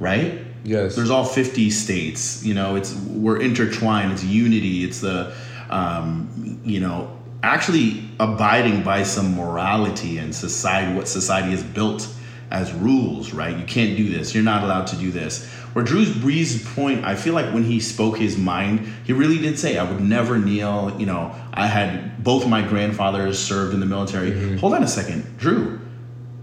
right? 0.00 0.40
Yes. 0.64 0.96
There's 0.96 1.10
all 1.10 1.24
50 1.24 1.68
states. 1.70 2.42
You 2.44 2.54
know, 2.54 2.74
it's 2.76 2.94
we're 2.94 3.40
intertwined. 3.40 4.12
It's 4.12 4.24
unity. 4.24 4.82
It's 4.84 5.00
the 5.00 5.32
um, 5.70 6.58
you 6.64 6.80
know, 6.80 7.08
actually 7.44 8.02
abiding 8.18 8.82
by 8.82 9.02
some 9.02 9.34
morality 9.34 10.18
and 10.18 10.34
society, 10.34 10.94
what 10.94 11.08
society 11.08 11.50
has 11.50 11.62
built 11.62 12.08
as 12.50 12.72
rules, 12.72 13.32
right? 13.32 13.56
You 13.56 13.64
can't 13.64 13.96
do 13.96 14.08
this. 14.08 14.34
You're 14.34 14.44
not 14.44 14.62
allowed 14.62 14.86
to 14.88 14.96
do 14.96 15.10
this. 15.10 15.44
Where 15.72 15.84
Drew 15.84 16.04
Brees' 16.04 16.64
point, 16.74 17.04
I 17.04 17.16
feel 17.16 17.34
like 17.34 17.52
when 17.52 17.64
he 17.64 17.80
spoke 17.80 18.16
his 18.16 18.38
mind, 18.38 18.86
he 19.04 19.12
really 19.12 19.38
did 19.38 19.58
say, 19.58 19.76
I 19.76 19.90
would 19.90 20.00
never 20.00 20.38
kneel. 20.38 20.94
You 20.98 21.06
know, 21.06 21.34
I 21.52 21.66
had 21.66 22.22
both 22.22 22.46
my 22.46 22.62
grandfathers 22.62 23.38
served 23.38 23.74
in 23.74 23.80
the 23.80 23.86
military. 23.86 24.30
Mm-hmm. 24.30 24.56
Hold 24.58 24.74
on 24.74 24.84
a 24.84 24.88
second. 24.88 25.36
Drew, 25.36 25.80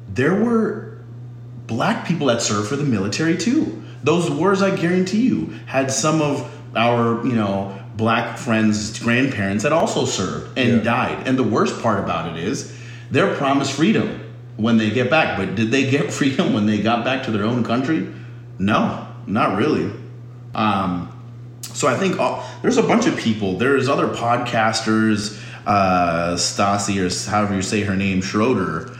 there 0.09 0.35
were 0.35 0.99
black 1.67 2.05
people 2.05 2.27
that 2.27 2.41
served 2.41 2.67
for 2.67 2.75
the 2.75 2.83
military 2.83 3.37
too. 3.37 3.81
Those 4.03 4.29
wars, 4.29 4.61
I 4.61 4.75
guarantee 4.75 5.21
you, 5.21 5.45
had 5.65 5.91
some 5.91 6.21
of 6.21 6.51
our, 6.75 7.25
you 7.25 7.33
know, 7.33 7.80
black 7.95 8.37
friends' 8.37 8.97
grandparents 8.99 9.63
that 9.63 9.73
also 9.73 10.05
served 10.05 10.57
and 10.57 10.77
yeah. 10.77 10.83
died. 10.83 11.27
And 11.27 11.37
the 11.37 11.43
worst 11.43 11.81
part 11.81 12.03
about 12.03 12.35
it 12.35 12.43
is 12.43 12.75
they're 13.09 13.35
promised 13.35 13.73
freedom 13.73 14.19
when 14.57 14.77
they 14.77 14.89
get 14.89 15.09
back. 15.09 15.37
But 15.37 15.55
did 15.55 15.71
they 15.71 15.89
get 15.89 16.11
freedom 16.19 16.53
when 16.53 16.65
they 16.65 16.81
got 16.81 17.03
back 17.03 17.25
to 17.25 17.31
their 17.31 17.45
own 17.45 17.63
country? 17.63 18.07
No, 18.59 19.07
not 19.27 19.57
really. 19.57 19.91
Um, 20.53 21.07
so 21.61 21.87
I 21.87 21.95
think 21.95 22.19
all, 22.19 22.45
there's 22.61 22.77
a 22.77 22.83
bunch 22.83 23.07
of 23.07 23.17
people. 23.17 23.57
There's 23.57 23.87
other 23.87 24.07
podcasters, 24.07 25.41
uh, 25.65 26.35
Stassi 26.35 26.97
or 26.99 27.31
however 27.31 27.55
you 27.55 27.61
say 27.61 27.81
her 27.81 27.95
name, 27.95 28.21
Schroeder. 28.21 28.95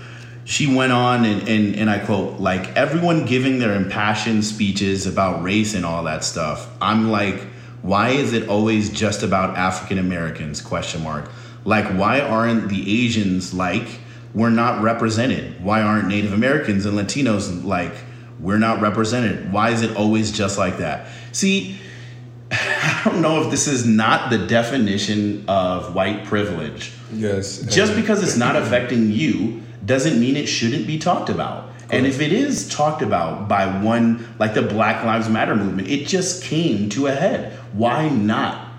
She 0.46 0.74
went 0.74 0.92
on 0.92 1.24
and, 1.24 1.48
and, 1.48 1.76
and 1.76 1.90
I 1.90 2.00
quote, 2.00 2.40
like 2.40 2.76
everyone 2.76 3.26
giving 3.26 3.60
their 3.60 3.76
impassioned 3.76 4.44
speeches 4.44 5.06
about 5.06 5.44
race 5.44 5.76
and 5.76 5.86
all 5.86 6.04
that 6.04 6.24
stuff. 6.24 6.68
I'm 6.82 7.12
like, 7.12 7.42
why 7.82 8.10
is 8.10 8.34
it 8.34 8.48
always 8.48 8.90
just 8.90 9.24
about 9.24 9.58
African 9.58 9.98
Americans? 9.98 10.62
Question 10.62 11.04
mark. 11.04 11.30
Like, 11.66 11.86
why 11.98 12.20
aren't 12.20 12.70
the 12.70 13.06
Asians 13.06 13.54
like 13.54 14.00
we're 14.34 14.50
not 14.50 14.82
represented? 14.82 15.64
Why 15.64 15.82
aren't 15.82 16.08
Native 16.08 16.34
Americans 16.34 16.86
and 16.86 16.98
Latinos 16.98 17.64
like 17.64 17.94
we're 18.40 18.60
not 18.60 18.82
represented? 18.82 19.52
Why 19.52 19.72
is 19.72 19.82
it 19.82 19.96
always 19.96 20.32
just 20.32 20.58
like 20.58 20.78
that? 20.78 21.08
See, 21.32 21.80
I 22.52 23.02
don't 23.06 23.22
know 23.22 23.42
if 23.44 23.52
this 23.52 23.68
is 23.68 23.86
not 23.86 24.30
the 24.30 24.38
definition 24.38 25.46
of 25.48 25.96
white 25.96 26.26
privilege. 26.26 26.92
Yes. 27.14 27.62
Just 27.62 27.96
because 27.96 28.24
it's 28.24 28.38
not 28.38 28.56
affecting 28.56 29.12
you 29.12 29.62
doesn't 29.86 30.20
mean 30.20 30.36
it 30.36 30.48
shouldn't 30.48 30.86
be 30.86 31.00
talked 31.00 31.30
about. 31.30 31.71
And 31.92 32.08
if 32.08 32.22
it 32.22 32.32
is 32.32 32.70
talked 32.70 33.02
about 33.02 33.48
by 33.48 33.66
one, 33.82 34.34
like 34.40 34.54
the 34.54 34.62
Black 34.62 35.04
Lives 35.04 35.30
Matter 35.30 35.56
movement, 35.56 35.90
it 35.90 36.08
just 36.08 36.44
came 36.44 36.90
to 36.90 37.08
a 37.08 37.12
head. 37.12 37.54
Why 37.74 38.10
not? 38.10 38.70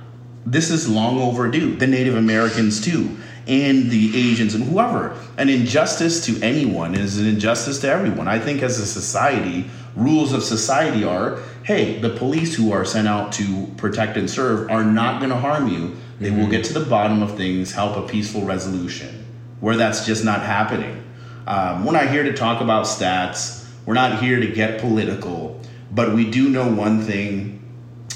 This 0.47 0.71
is 0.71 0.88
long 0.88 1.21
overdue. 1.21 1.76
The 1.76 1.87
Native 1.87 2.16
Americans, 2.16 2.81
too 2.81 3.16
and 3.47 3.90
the 3.90 4.31
Asians 4.31 4.54
and 4.54 4.64
whoever. 4.64 5.16
An 5.37 5.49
injustice 5.49 6.25
to 6.26 6.40
anyone 6.42 6.95
is 6.95 7.19
an 7.19 7.26
injustice 7.26 7.81
to 7.81 7.88
everyone. 7.88 8.28
I 8.28 8.38
think 8.38 8.62
as 8.62 8.78
a 8.78 8.87
society, 8.87 9.69
rules 9.97 10.33
of 10.33 10.42
society 10.42 11.04
are 11.04 11.40
hey, 11.64 12.00
the 12.00 12.11
police 12.11 12.57
who 12.57 12.73
are 12.73 12.85
sent 12.85 13.07
out 13.07 13.31
to 13.31 13.66
protect 13.76 14.16
and 14.16 14.28
serve 14.28 14.69
are 14.69 14.83
not 14.83 15.21
going 15.21 15.31
to 15.31 15.37
harm 15.37 15.69
you. 15.69 15.97
They 16.19 16.28
mm-hmm. 16.28 16.40
will 16.40 16.49
get 16.49 16.64
to 16.64 16.73
the 16.73 16.85
bottom 16.85 17.23
of 17.23 17.37
things, 17.37 17.71
help 17.71 17.97
a 17.97 18.09
peaceful 18.09 18.42
resolution. 18.42 19.25
Where 19.61 19.76
that's 19.76 20.04
just 20.04 20.25
not 20.25 20.40
happening. 20.42 21.02
Um, 21.47 21.85
we're 21.85 21.93
not 21.93 22.09
here 22.09 22.23
to 22.23 22.33
talk 22.33 22.61
about 22.61 22.87
stats, 22.87 23.67
we're 23.87 23.95
not 23.95 24.23
here 24.23 24.39
to 24.39 24.47
get 24.47 24.81
political, 24.81 25.61
but 25.91 26.15
we 26.15 26.31
do 26.31 26.49
know 26.49 26.71
one 26.71 27.03
thing 27.03 27.59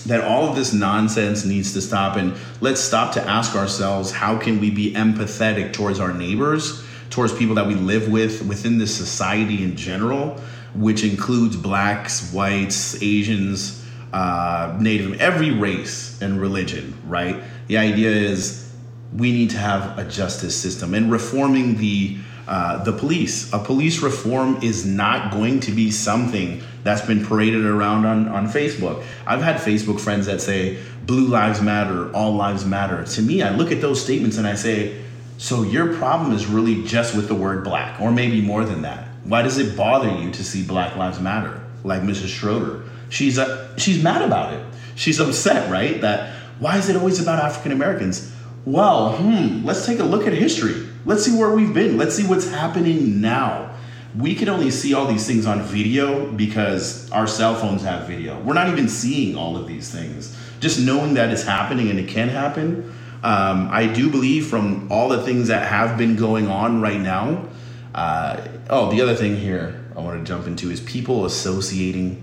that 0.07 0.23
all 0.23 0.49
of 0.49 0.55
this 0.55 0.73
nonsense 0.73 1.45
needs 1.45 1.73
to 1.73 1.83
stop. 1.83 2.17
And 2.17 2.37
let's 2.61 2.81
stop 2.81 3.13
to 3.15 3.23
ask 3.23 3.57
ourselves 3.57 4.13
how 4.13 4.39
can 4.39 4.61
we 4.61 4.71
be 4.71 4.93
empathetic 4.93 5.73
towards 5.73 5.99
our 5.99 6.13
neighbors 6.13 6.85
towards 7.09 7.33
people 7.33 7.55
that 7.55 7.67
we 7.67 7.75
live 7.75 8.09
with 8.09 8.43
within 8.47 8.79
this 8.79 8.95
society 8.95 9.63
in 9.63 9.77
general 9.77 10.41
which 10.75 11.05
includes 11.05 11.55
blacks 11.55 12.33
whites 12.33 13.01
asians 13.01 13.85
uh, 14.13 14.77
native 14.81 15.21
every 15.21 15.53
race 15.53 16.21
and 16.21 16.41
religion 16.41 16.97
right? 17.07 17.43
The 17.69 17.79
idea 17.79 18.11
is 18.11 18.67
we 19.13 19.33
need 19.33 19.51
to 19.51 19.59
have 19.59 19.99
a 19.99 20.05
justice 20.05 20.57
system. 20.57 20.95
And 20.95 21.11
reforming 21.11 21.77
the 21.77 22.19
uh, 22.47 22.83
the 22.85 22.93
police. 22.93 23.53
A 23.53 23.59
police 23.59 24.03
reform 24.03 24.59
is 24.63 24.87
not 24.87 25.33
going 25.33 25.61
to 25.61 25.73
be 25.73 25.91
something 25.91 26.63
that's 26.85 27.03
been 27.03 27.25
paraded 27.25 27.65
around 27.65 28.07
on, 28.07 28.29
on 28.29 28.47
Facebook. 28.47 29.05
I've 29.27 29.43
had 29.43 29.57
Facebook 29.57 29.99
friends 29.99 30.27
that 30.27 30.41
say, 30.41 30.79
Blue 31.05 31.27
Lives 31.27 31.61
Matter, 31.61 32.13
All 32.15 32.35
Lives 32.35 32.65
Matter. 32.65 33.05
To 33.05 33.23
me, 33.23 33.43
I 33.43 33.51
look 33.51 33.73
at 33.73 33.81
those 33.81 34.03
statements 34.03 34.39
and 34.39 34.47
I 34.47 34.55
say, 34.55 35.03
so 35.39 35.63
your 35.63 35.95
problem 35.97 36.33
is 36.33 36.47
really 36.47 36.85
just 36.85 37.15
with 37.15 37.29
the 37.29 37.35
word 37.35 37.65
black, 37.65 38.01
or 38.01 38.11
maybe 38.11 38.41
more 38.41 38.65
than 38.65 38.83
that. 38.83 39.09
Why 39.25 39.43
does 39.43 39.59
it 39.59 39.77
bother 39.77 40.09
you 40.09 40.31
to 40.31 40.45
see 40.45 40.63
Black 40.63 40.97
Lives 40.97 41.21
Matter, 41.21 41.61
like 41.85 42.03
Mrs. 42.03 42.29
Schroeder? 42.29 42.85
She's, 43.11 43.39
uh, 43.39 43.77
she's 43.77 44.03
mad 44.03 44.23
about 44.23 44.55
it. 44.55 44.65
She's 44.95 45.21
upset, 45.21 45.71
right? 45.71 46.01
That 46.01 46.33
why 46.59 46.79
is 46.79 46.89
it 46.89 46.97
always 46.97 47.21
about 47.21 47.43
African 47.43 47.73
Americans? 47.73 48.33
Well, 48.65 49.17
hmm, 49.17 49.65
let's 49.65 49.85
take 49.85 49.99
a 49.99 50.05
look 50.05 50.27
at 50.27 50.33
history 50.33 50.86
Let's 51.07 51.25
see 51.25 51.39
where 51.39 51.53
we've 51.53 51.73
been. 51.73 51.97
Let's 51.97 52.17
see 52.17 52.27
what's 52.27 52.51
happening 52.51 53.21
now. 53.21 53.71
We 54.19 54.35
can 54.35 54.49
only 54.49 54.71
see 54.71 54.93
all 54.93 55.07
these 55.07 55.25
things 55.25 55.47
on 55.47 55.63
video 55.63 56.27
because 56.33 57.09
our 57.13 57.29
cell 57.29 57.55
phones 57.55 57.83
have 57.83 58.09
video. 58.09 58.41
We're 58.41 58.55
not 58.55 58.69
even 58.69 58.89
seeing 58.89 59.37
all 59.37 59.57
of 59.57 59.69
these 59.69 59.89
things. 59.89 60.37
Just 60.59 60.81
knowing 60.81 61.15
that 61.15 61.31
it's 61.31 61.45
happening 61.45 61.91
and 61.91 62.01
it 62.01 62.09
can 62.09 62.29
happen. 62.29 62.93
Um, 63.23 63.69
I 63.71 63.87
do 63.87 64.11
believe 64.11 64.49
from 64.49 64.91
all 64.91 65.09
the 65.09 65.23
things 65.23 65.47
that 65.47 65.69
have 65.69 65.97
been 65.97 66.17
going 66.17 66.49
on 66.49 66.81
right 66.81 67.01
now. 67.01 67.47
Uh, 67.95 68.45
oh, 68.69 68.91
the 68.91 69.01
other 69.01 69.15
thing 69.15 69.37
here 69.37 69.85
I 69.95 70.01
want 70.01 70.19
to 70.19 70.25
jump 70.25 70.49
into 70.49 70.71
is 70.73 70.81
people 70.81 71.25
associating 71.25 72.21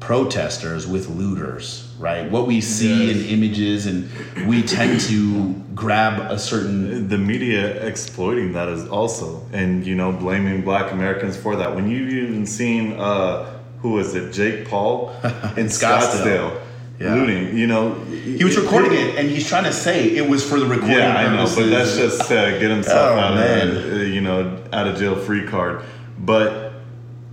protesters 0.00 0.84
with 0.84 1.08
looters, 1.08 1.89
right? 2.00 2.30
What 2.30 2.46
we 2.46 2.60
see 2.60 3.06
yes. 3.06 3.16
in 3.16 3.24
images, 3.26 3.86
and 3.86 4.10
we 4.48 4.62
tend 4.62 5.00
to 5.02 5.54
grab 5.74 6.20
a 6.30 6.38
certain. 6.38 7.08
The 7.08 7.18
media 7.18 7.86
exploiting 7.86 8.54
that 8.54 8.68
is 8.68 8.88
also, 8.88 9.46
and 9.52 9.86
you 9.86 9.94
know, 9.94 10.10
blaming 10.10 10.62
Black 10.62 10.90
Americans 10.90 11.36
for 11.36 11.56
that. 11.56 11.74
When 11.74 11.88
you've 11.90 12.08
even 12.08 12.46
seen, 12.46 12.94
uh, 12.94 13.58
who 13.80 13.98
is 13.98 14.14
it, 14.14 14.32
Jake 14.32 14.68
Paul 14.68 15.10
in 15.56 15.66
Scottsdale. 15.66 16.00
Scottsdale. 16.00 16.60
Yeah. 16.98 17.14
looting. 17.14 17.56
You 17.56 17.66
know, 17.66 17.94
he 18.04 18.44
was 18.44 18.58
recording 18.58 18.92
it, 18.92 19.16
and 19.16 19.30
he's 19.30 19.48
trying 19.48 19.64
to 19.64 19.72
say 19.72 20.14
it 20.14 20.28
was 20.28 20.46
for 20.46 20.60
the 20.60 20.66
recording. 20.66 20.98
Yeah, 20.98 21.16
I 21.16 21.34
know, 21.34 21.46
but 21.46 21.70
that's 21.70 21.96
just 21.96 22.28
to 22.28 22.58
get 22.60 22.70
himself 22.70 23.16
oh, 23.16 23.18
out 23.18 23.38
of, 23.38 23.92
uh, 23.92 23.96
you 24.02 24.20
know, 24.20 24.62
out 24.70 24.86
of 24.86 24.98
jail 24.98 25.16
free 25.16 25.46
card. 25.46 25.82
But 26.18 26.74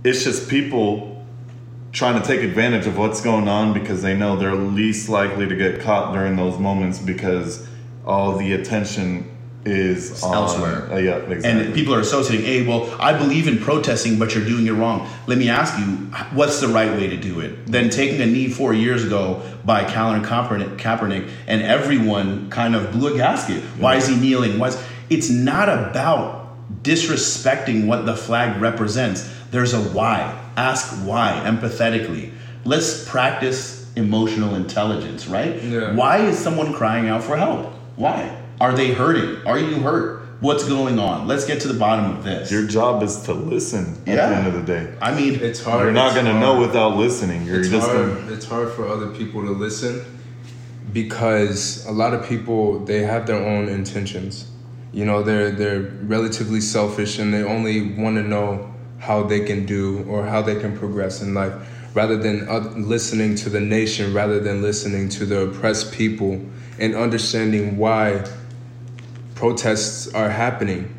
it's 0.04 0.24
just 0.24 0.48
people 0.48 1.07
trying 1.92 2.20
to 2.20 2.26
take 2.26 2.42
advantage 2.42 2.86
of 2.86 2.98
what's 2.98 3.20
going 3.20 3.48
on 3.48 3.72
because 3.72 4.02
they 4.02 4.16
know 4.16 4.36
they're 4.36 4.54
least 4.54 5.08
likely 5.08 5.48
to 5.48 5.56
get 5.56 5.80
caught 5.80 6.12
during 6.12 6.36
those 6.36 6.58
moments 6.58 6.98
because 6.98 7.66
all 8.04 8.36
the 8.36 8.52
attention 8.52 9.34
is 9.64 10.22
on, 10.22 10.34
elsewhere. 10.34 10.90
Uh, 10.90 10.98
yeah, 10.98 11.16
exactly. 11.16 11.66
And 11.66 11.74
people 11.74 11.94
are 11.94 12.00
associating, 12.00 12.46
hey, 12.46 12.66
well, 12.66 12.94
I 13.00 13.16
believe 13.16 13.48
in 13.48 13.58
protesting, 13.58 14.18
but 14.18 14.34
you're 14.34 14.44
doing 14.44 14.66
it 14.66 14.72
wrong. 14.72 15.08
Let 15.26 15.38
me 15.38 15.48
ask 15.48 15.78
you, 15.78 15.86
what's 16.36 16.60
the 16.60 16.68
right 16.68 16.90
way 16.92 17.08
to 17.08 17.16
do 17.16 17.40
it? 17.40 17.66
Then 17.66 17.90
taking 17.90 18.20
a 18.20 18.26
knee 18.26 18.48
four 18.48 18.72
years 18.72 19.04
ago 19.04 19.42
by 19.64 19.90
Colin 19.90 20.22
Kaepernick, 20.22 20.78
Kaepernick 20.78 21.30
and 21.46 21.62
everyone 21.62 22.50
kind 22.50 22.74
of 22.74 22.92
blew 22.92 23.14
a 23.14 23.16
gasket. 23.16 23.62
Why 23.78 23.96
is 23.96 24.06
he 24.06 24.16
kneeling? 24.16 24.58
Why 24.58 24.68
is, 24.68 24.84
it's 25.10 25.30
not 25.30 25.68
about 25.68 26.38
disrespecting 26.82 27.86
what 27.86 28.06
the 28.06 28.16
flag 28.16 28.60
represents. 28.60 29.28
There's 29.50 29.74
a 29.74 29.80
why. 29.80 30.44
Ask 30.58 30.92
why 31.06 31.40
empathetically. 31.44 32.32
Let's 32.64 33.08
practice 33.08 33.88
emotional 33.94 34.56
intelligence, 34.56 35.28
right? 35.28 35.62
Yeah. 35.62 35.94
Why 35.94 36.18
is 36.18 36.36
someone 36.36 36.72
crying 36.72 37.08
out 37.08 37.22
for 37.22 37.36
help? 37.36 37.72
Why? 37.94 38.36
Are 38.60 38.72
they 38.72 38.92
hurting? 38.92 39.46
Are 39.46 39.56
you 39.56 39.76
hurt? 39.76 40.26
What's 40.40 40.66
going 40.66 40.98
on? 40.98 41.28
Let's 41.28 41.46
get 41.46 41.60
to 41.60 41.68
the 41.68 41.78
bottom 41.78 42.16
of 42.16 42.24
this. 42.24 42.50
Your 42.50 42.66
job 42.66 43.04
is 43.04 43.22
to 43.22 43.34
listen 43.34 44.02
at 44.08 44.16
yeah. 44.16 44.28
the 44.30 44.36
end 44.36 44.46
of 44.48 44.54
the 44.54 44.62
day. 44.62 44.96
I 45.00 45.14
mean, 45.14 45.34
it's 45.36 45.62
hard. 45.62 45.84
You're 45.84 45.92
not 45.92 46.14
going 46.14 46.26
to 46.26 46.40
know 46.40 46.58
without 46.58 46.96
listening. 46.96 47.44
You're 47.46 47.60
it's 47.60 47.68
just 47.68 47.86
hard. 47.86 48.16
Gonna... 48.16 48.32
It's 48.32 48.44
hard 48.44 48.72
for 48.72 48.88
other 48.88 49.10
people 49.14 49.42
to 49.42 49.52
listen 49.52 50.04
because 50.92 51.86
a 51.86 51.92
lot 51.92 52.14
of 52.14 52.26
people 52.28 52.80
they 52.84 53.02
have 53.02 53.28
their 53.28 53.44
own 53.44 53.68
intentions. 53.68 54.50
You 54.92 55.04
know, 55.04 55.22
they're 55.22 55.52
they're 55.52 55.82
relatively 56.02 56.60
selfish 56.60 57.20
and 57.20 57.32
they 57.32 57.44
only 57.44 57.92
want 57.94 58.16
to 58.16 58.24
know 58.24 58.74
how 59.08 59.22
they 59.22 59.40
can 59.40 59.64
do 59.64 60.04
or 60.06 60.26
how 60.26 60.42
they 60.42 60.54
can 60.60 60.76
progress 60.76 61.22
in 61.22 61.32
life 61.32 61.54
rather 61.94 62.18
than 62.18 62.46
uh, 62.46 62.58
listening 62.76 63.34
to 63.34 63.48
the 63.48 63.60
nation 63.60 64.12
rather 64.12 64.38
than 64.38 64.60
listening 64.60 65.08
to 65.08 65.24
the 65.24 65.48
oppressed 65.48 65.90
people 65.92 66.38
and 66.78 66.94
understanding 66.94 67.78
why 67.78 68.22
protests 69.34 70.12
are 70.12 70.28
happening. 70.28 70.94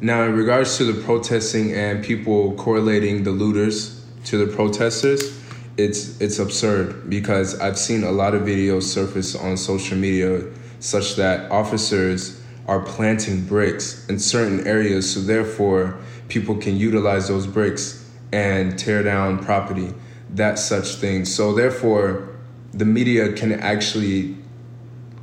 Now 0.00 0.24
in 0.24 0.34
regards 0.34 0.76
to 0.78 0.84
the 0.84 1.00
protesting 1.04 1.72
and 1.72 2.04
people 2.04 2.54
correlating 2.56 3.22
the 3.22 3.30
looters 3.30 4.04
to 4.24 4.44
the 4.44 4.52
protesters 4.52 5.40
it's 5.76 6.20
it's 6.20 6.38
absurd 6.38 7.10
because 7.10 7.58
i've 7.60 7.76
seen 7.76 8.04
a 8.04 8.10
lot 8.12 8.32
of 8.32 8.42
videos 8.42 8.84
surface 8.84 9.34
on 9.34 9.56
social 9.56 9.98
media 9.98 10.40
such 10.78 11.16
that 11.16 11.50
officers 11.50 12.40
are 12.66 12.80
planting 12.80 13.44
bricks 13.44 14.06
in 14.08 14.18
certain 14.18 14.66
areas, 14.66 15.12
so 15.12 15.20
therefore 15.20 15.98
people 16.28 16.56
can 16.56 16.76
utilize 16.76 17.28
those 17.28 17.46
bricks 17.46 18.10
and 18.32 18.78
tear 18.78 19.02
down 19.02 19.44
property, 19.44 19.92
that 20.30 20.58
such 20.58 20.96
thing. 20.96 21.24
So 21.24 21.54
therefore, 21.54 22.36
the 22.72 22.84
media 22.84 23.32
can 23.32 23.52
actually 23.52 24.36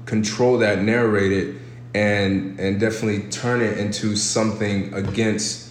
control 0.06 0.58
that, 0.60 0.82
narrate 0.82 1.32
it, 1.32 1.56
and 1.94 2.60
and 2.60 2.80
definitely 2.80 3.30
turn 3.30 3.62
it 3.62 3.78
into 3.78 4.16
something 4.16 4.94
against 4.94 5.70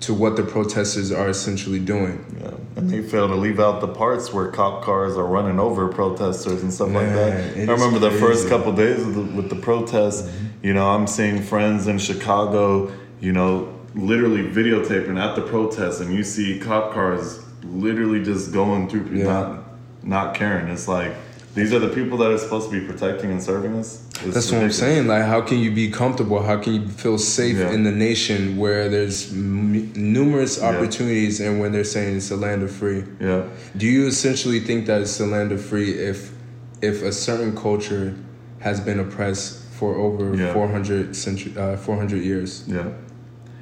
to 0.00 0.12
what 0.12 0.34
the 0.36 0.42
protesters 0.42 1.12
are 1.12 1.28
essentially 1.28 1.78
doing. 1.78 2.24
Yeah. 2.40 2.54
And 2.74 2.90
they 2.90 3.02
fail 3.02 3.28
to 3.28 3.36
leave 3.36 3.60
out 3.60 3.80
the 3.80 3.88
parts 3.88 4.32
where 4.32 4.48
cop 4.48 4.82
cars 4.82 5.16
are 5.16 5.26
running 5.26 5.60
over 5.60 5.88
protesters 5.88 6.62
and 6.62 6.72
stuff 6.72 6.90
like 6.90 7.06
that. 7.06 7.56
I 7.56 7.60
remember 7.60 8.00
the 8.00 8.10
first 8.10 8.48
couple 8.48 8.72
days 8.72 9.04
the, 9.14 9.20
with 9.20 9.48
the 9.48 9.56
protests. 9.56 10.22
Mm-hmm. 10.22 10.66
You 10.66 10.74
know, 10.74 10.88
I'm 10.88 11.06
seeing 11.06 11.40
friends 11.40 11.86
in 11.86 11.98
Chicago. 11.98 12.90
You 13.20 13.32
know, 13.32 13.71
literally 13.94 14.42
videotaping 14.44 15.18
at 15.20 15.36
the 15.36 15.42
protests, 15.42 16.00
and 16.00 16.12
you 16.12 16.22
see 16.22 16.58
cop 16.58 16.92
cars 16.92 17.40
literally 17.64 18.22
just 18.22 18.52
going 18.52 18.88
through, 18.88 19.06
Yeah. 19.12 19.24
not 19.24 19.58
not 20.04 20.34
caring. 20.34 20.66
It's 20.68 20.88
like 20.88 21.12
these 21.54 21.72
are 21.72 21.78
the 21.78 21.88
people 21.88 22.18
that 22.18 22.30
are 22.30 22.38
supposed 22.38 22.70
to 22.70 22.80
be 22.80 22.84
protecting 22.86 23.30
and 23.30 23.40
serving 23.42 23.74
us. 23.76 24.00
It's 24.24 24.34
That's 24.34 24.50
what 24.50 24.62
I'm 24.62 24.72
saying. 24.72 25.06
Like, 25.06 25.24
how 25.24 25.42
can 25.42 25.58
you 25.58 25.70
be 25.70 25.90
comfortable? 25.90 26.42
How 26.42 26.56
can 26.56 26.74
you 26.74 26.88
feel 26.88 27.18
safe 27.18 27.56
Yeah. 27.58 27.70
in 27.70 27.84
the 27.84 27.92
nation 27.92 28.56
where 28.56 28.88
there's 28.88 29.30
m- 29.32 29.92
numerous 29.94 30.60
opportunities 30.62 31.40
and 31.40 31.60
when 31.60 31.70
they're 31.72 31.84
saying 31.84 32.16
it's 32.16 32.30
a 32.30 32.36
land 32.36 32.62
of 32.62 32.70
free? 32.70 33.04
Yeah. 33.20 33.42
Do 33.76 33.86
you 33.86 34.06
essentially 34.06 34.60
think 34.60 34.86
that 34.86 35.02
it's 35.02 35.20
a 35.20 35.26
land 35.26 35.52
of 35.52 35.60
free 35.60 35.90
if 35.92 36.32
if 36.80 37.02
a 37.04 37.12
certain 37.12 37.54
culture 37.54 38.14
has 38.58 38.80
been 38.80 38.98
oppressed 38.98 39.58
for 39.78 39.94
over 39.94 40.34
Yeah. 40.34 40.52
400 40.52 41.14
century, 41.14 41.52
uh, 41.56 41.76
400 41.76 42.22
years? 42.24 42.64
Yeah. 42.66 42.86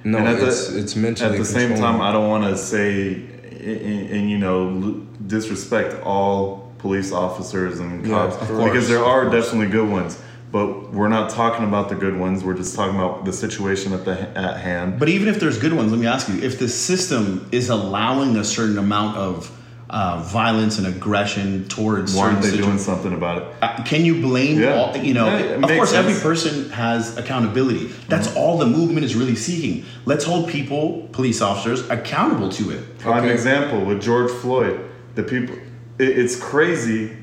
No, 0.04 0.19
And 0.19 0.28
at 0.28 0.40
the- 0.40 0.47
it's 0.49 0.71
it's 0.71 0.97
mentally 0.97 1.30
At 1.30 1.38
the 1.38 1.45
same 1.45 1.76
time, 1.76 2.00
I 2.00 2.12
don't 2.12 2.28
want 2.28 2.45
to 2.45 2.57
say 2.57 3.23
and, 3.62 4.11
and 4.11 4.30
you 4.30 4.38
know 4.38 5.02
disrespect 5.26 6.02
all 6.02 6.73
police 6.78 7.12
officers 7.12 7.78
and 7.78 8.04
cops 8.07 8.37
of 8.37 8.49
course, 8.49 8.64
because 8.64 8.88
there 8.88 9.04
are 9.04 9.28
definitely 9.28 9.66
good 9.66 9.88
ones. 9.88 10.19
But 10.52 10.92
we're 10.92 11.09
not 11.09 11.30
talking 11.30 11.64
about 11.64 11.90
the 11.90 11.95
good 11.95 12.19
ones. 12.19 12.42
We're 12.42 12.57
just 12.57 12.75
talking 12.75 12.97
about 12.97 13.25
the 13.25 13.33
situation 13.33 13.92
at 13.92 14.04
the 14.04 14.37
at 14.37 14.57
hand. 14.57 14.99
But 14.99 15.09
even 15.09 15.28
if 15.28 15.38
there's 15.38 15.59
good 15.59 15.73
ones, 15.75 15.92
let 15.92 16.00
me 16.00 16.07
ask 16.07 16.28
you: 16.28 16.40
if 16.42 16.59
the 16.59 16.69
system 16.69 17.47
is 17.52 17.69
allowing 17.69 18.37
a 18.37 18.45
certain 18.45 18.78
amount 18.78 19.16
of 19.16 19.50
uh, 19.90 20.23
violence 20.23 20.78
and 20.78 20.87
aggression 20.87 21.66
towards 21.68 22.14
Why 22.14 22.26
aren't 22.28 22.44
certain 22.44 22.59
they 22.61 22.64
doing 22.64 22.78
something 22.78 23.12
about 23.12 23.42
it? 23.42 23.49
Uh, 23.61 23.82
can 23.82 24.04
you 24.04 24.20
blame 24.20 24.59
Yeah. 24.61 24.75
all, 24.76 24.97
you 24.97 25.14
know 25.14 25.26
Yeah, 25.26 25.42
of 25.54 25.61
makes 25.62 25.75
course 25.75 25.92
every 25.92 26.14
person 26.14 26.70
has 26.70 27.16
accountability 27.18 27.87
that's 28.09 28.28
Mm-hmm. 28.28 28.38
all 28.38 28.59
the 28.59 28.66
movement 28.66 29.04
is 29.04 29.14
really 29.16 29.35
seeking 29.35 29.85
let's 30.04 30.25
hold 30.25 30.49
people 30.49 31.09
police 31.12 31.42
officers 31.42 31.88
accountable 31.90 32.49
to 32.50 32.70
it 32.70 32.99
Prime 32.99 33.25
Okay. 33.25 33.32
example 33.32 33.85
with 33.85 34.00
George 34.00 34.30
Floyd. 34.30 34.78
The 35.16 35.25
people, 35.25 35.56
it, 35.99 36.09
it's 36.18 36.37
crazy 36.37 37.16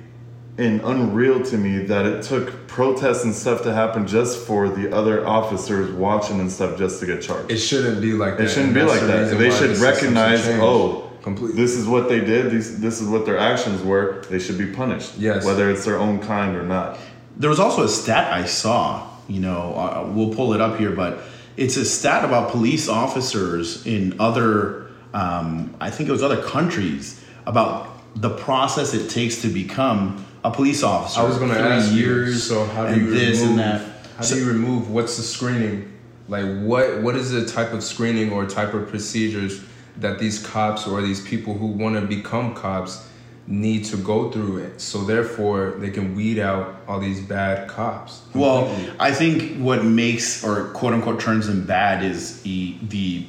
and 0.57 0.81
unreal 0.81 1.41
to 1.43 1.57
me 1.57 1.85
that 1.85 2.05
it 2.05 2.23
took 2.23 2.67
protests 2.67 3.23
and 3.23 3.33
stuff 3.33 3.61
to 3.63 3.71
happen 3.73 4.07
just 4.07 4.39
for 4.45 4.67
the 4.69 4.91
other 4.93 5.25
officers 5.25 5.91
watching 5.91 6.39
and 6.39 6.51
stuff 6.51 6.77
just 6.77 6.99
to 6.99 7.05
get 7.05 7.21
charged. 7.21 7.51
It 7.51 7.59
shouldn't 7.59 8.01
be 8.01 8.13
like 8.13 8.37
that. 8.37 8.45
It 8.45 8.49
shouldn't 8.49 8.73
be 8.73 8.81
like 8.81 9.01
that. 9.01 9.37
They 9.37 9.51
should 9.51 9.77
recognize, 9.77 10.45
oh, 10.47 11.06
completely. 11.27 11.61
this 11.61 11.73
is 11.75 11.85
what 11.93 12.07
they 12.09 12.19
did. 12.21 12.51
These, 12.51 12.79
this 12.79 13.01
is 13.01 13.07
what 13.13 13.25
their 13.25 13.37
actions 13.51 13.81
were. 13.81 14.21
They 14.29 14.39
should 14.39 14.57
be 14.57 14.67
punished. 14.81 15.11
Yes. 15.17 15.45
Whether 15.45 15.69
it's 15.71 15.83
their 15.85 15.99
own 15.99 16.19
kind 16.19 16.55
or 16.55 16.63
not. 16.63 16.97
there 17.37 17.49
was 17.55 17.59
also 17.59 17.83
a 17.83 17.87
stat 18.01 18.25
i 18.41 18.43
saw 18.61 18.81
you 19.27 19.39
know 19.47 19.61
uh, 19.83 20.09
we'll 20.15 20.33
pull 20.39 20.49
it 20.55 20.61
up 20.67 20.73
here 20.81 20.93
but 21.03 21.11
it's 21.63 21.77
a 21.77 21.85
stat 21.85 22.21
about 22.29 22.43
police 22.57 22.85
officers 23.03 23.85
in 23.85 24.03
other 24.27 24.87
um, 25.13 25.47
i 25.87 25.89
think 25.93 26.05
it 26.09 26.11
was 26.17 26.23
other 26.29 26.41
countries 26.55 27.03
about 27.45 27.77
the 28.25 28.31
process 28.47 28.87
it 28.99 29.05
takes 29.19 29.35
to 29.43 29.47
become 29.61 29.99
a 30.43 30.51
police 30.59 30.81
officer 30.83 31.19
I 31.21 31.23
was 31.31 31.37
going 31.37 31.51
to 31.51 31.61
Three 31.61 31.77
ask 31.77 31.91
years 31.91 32.29
you. 32.29 32.39
So 32.49 32.65
how 32.73 32.83
do 32.87 32.93
and 32.93 33.01
you 33.03 33.11
this 33.11 33.39
remove, 33.41 33.49
and 33.49 33.59
that 33.59 33.77
How 34.17 34.23
So- 34.23 34.35
do 34.35 34.41
you 34.41 34.47
remove? 34.57 34.81
What's 34.95 35.15
the 35.19 35.23
screening? 35.35 35.75
Like 36.35 36.47
what? 36.69 36.85
What 37.05 37.15
is 37.21 37.27
the 37.37 37.43
type 37.57 37.71
of 37.77 37.81
screening 37.83 38.27
or 38.35 38.45
type 38.59 38.73
of 38.73 38.83
procedures 38.93 39.53
that 39.99 40.19
these 40.19 40.45
cops 40.45 40.87
or 40.87 41.01
these 41.01 41.21
people 41.21 41.53
who 41.53 41.67
want 41.67 41.95
to 41.95 42.01
become 42.01 42.53
cops 42.55 43.07
need 43.47 43.85
to 43.85 43.97
go 43.97 44.29
through 44.31 44.57
it? 44.57 44.81
So 44.81 45.03
therefore, 45.03 45.75
they 45.77 45.89
can 45.89 46.15
weed 46.15 46.39
out 46.39 46.81
all 46.87 46.99
these 46.99 47.21
bad 47.21 47.67
cops. 47.67 48.21
Well. 48.33 48.75
I 48.99 49.11
think 49.11 49.57
what 49.57 49.83
makes 49.83 50.43
or 50.43 50.69
quote 50.69 50.93
unquote 50.93 51.19
turns 51.19 51.47
them 51.47 51.65
bad 51.65 52.03
is 52.03 52.41
the 52.41 52.75
the 52.81 53.25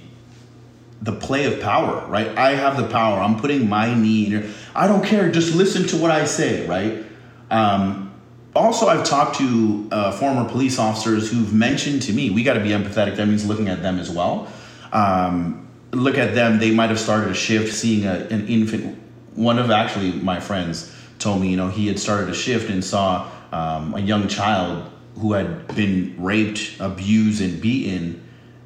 the 1.01 1.13
play 1.13 1.45
of 1.45 1.61
power, 1.61 2.05
right? 2.09 2.37
I 2.37 2.55
have 2.55 2.77
the 2.77 2.89
power. 2.89 3.21
I'm 3.21 3.39
putting 3.39 3.69
my 3.69 3.95
knee 3.95 4.27
in 4.27 4.33
your. 4.33 4.43
I 4.75 4.87
don't 4.87 5.05
care. 5.05 5.31
Just 5.31 5.55
listen 5.55 5.87
to 5.89 5.97
what 5.97 6.11
I 6.11 6.25
say, 6.25 6.67
right? 6.67 7.05
Um, 7.51 8.13
also, 8.55 8.89
I've 8.89 9.05
talked 9.05 9.37
to 9.39 9.89
uh, 9.93 10.13
former 10.13 10.49
police 10.49 10.79
officers 10.79 11.31
who've 11.31 11.53
mentioned 11.53 12.03
to 12.03 12.13
me, 12.13 12.31
we 12.31 12.43
got 12.43 12.55
to 12.55 12.61
be 12.61 12.71
empathetic. 12.71 13.17
That 13.17 13.27
means 13.27 13.47
looking 13.47 13.69
at 13.69 13.83
them 13.83 13.99
as 13.99 14.11
well. 14.11 14.51
Um, 14.93 15.68
look 15.93 16.19
at 16.19 16.35
them. 16.35 16.59
They 16.59 16.71
might 16.71 16.91
have 16.91 17.01
started 17.01 17.31
a 17.31 17.35
shift, 17.35 17.75
seeing 17.75 18.07
a, 18.07 18.27
an 18.31 18.47
infant. 18.49 18.99
One 19.35 19.59
of 19.59 19.71
actually 19.71 20.13
my 20.13 20.41
friends 20.41 20.95
told 21.19 21.41
me, 21.41 21.51
you 21.51 21.57
know, 21.57 21.69
he 21.69 21.87
had 21.87 21.99
started 21.99 22.29
a 22.29 22.35
shift 22.35 22.71
and 22.71 22.85
saw 22.85 23.31
um, 23.53 23.95
a 23.95 24.01
young 24.01 24.29
child 24.29 24.91
who 25.17 25.33
had 25.33 25.75
been 25.75 26.15
raped, 26.19 26.77
abused, 26.81 27.43
and 27.43 27.61
beaten, 27.61 28.23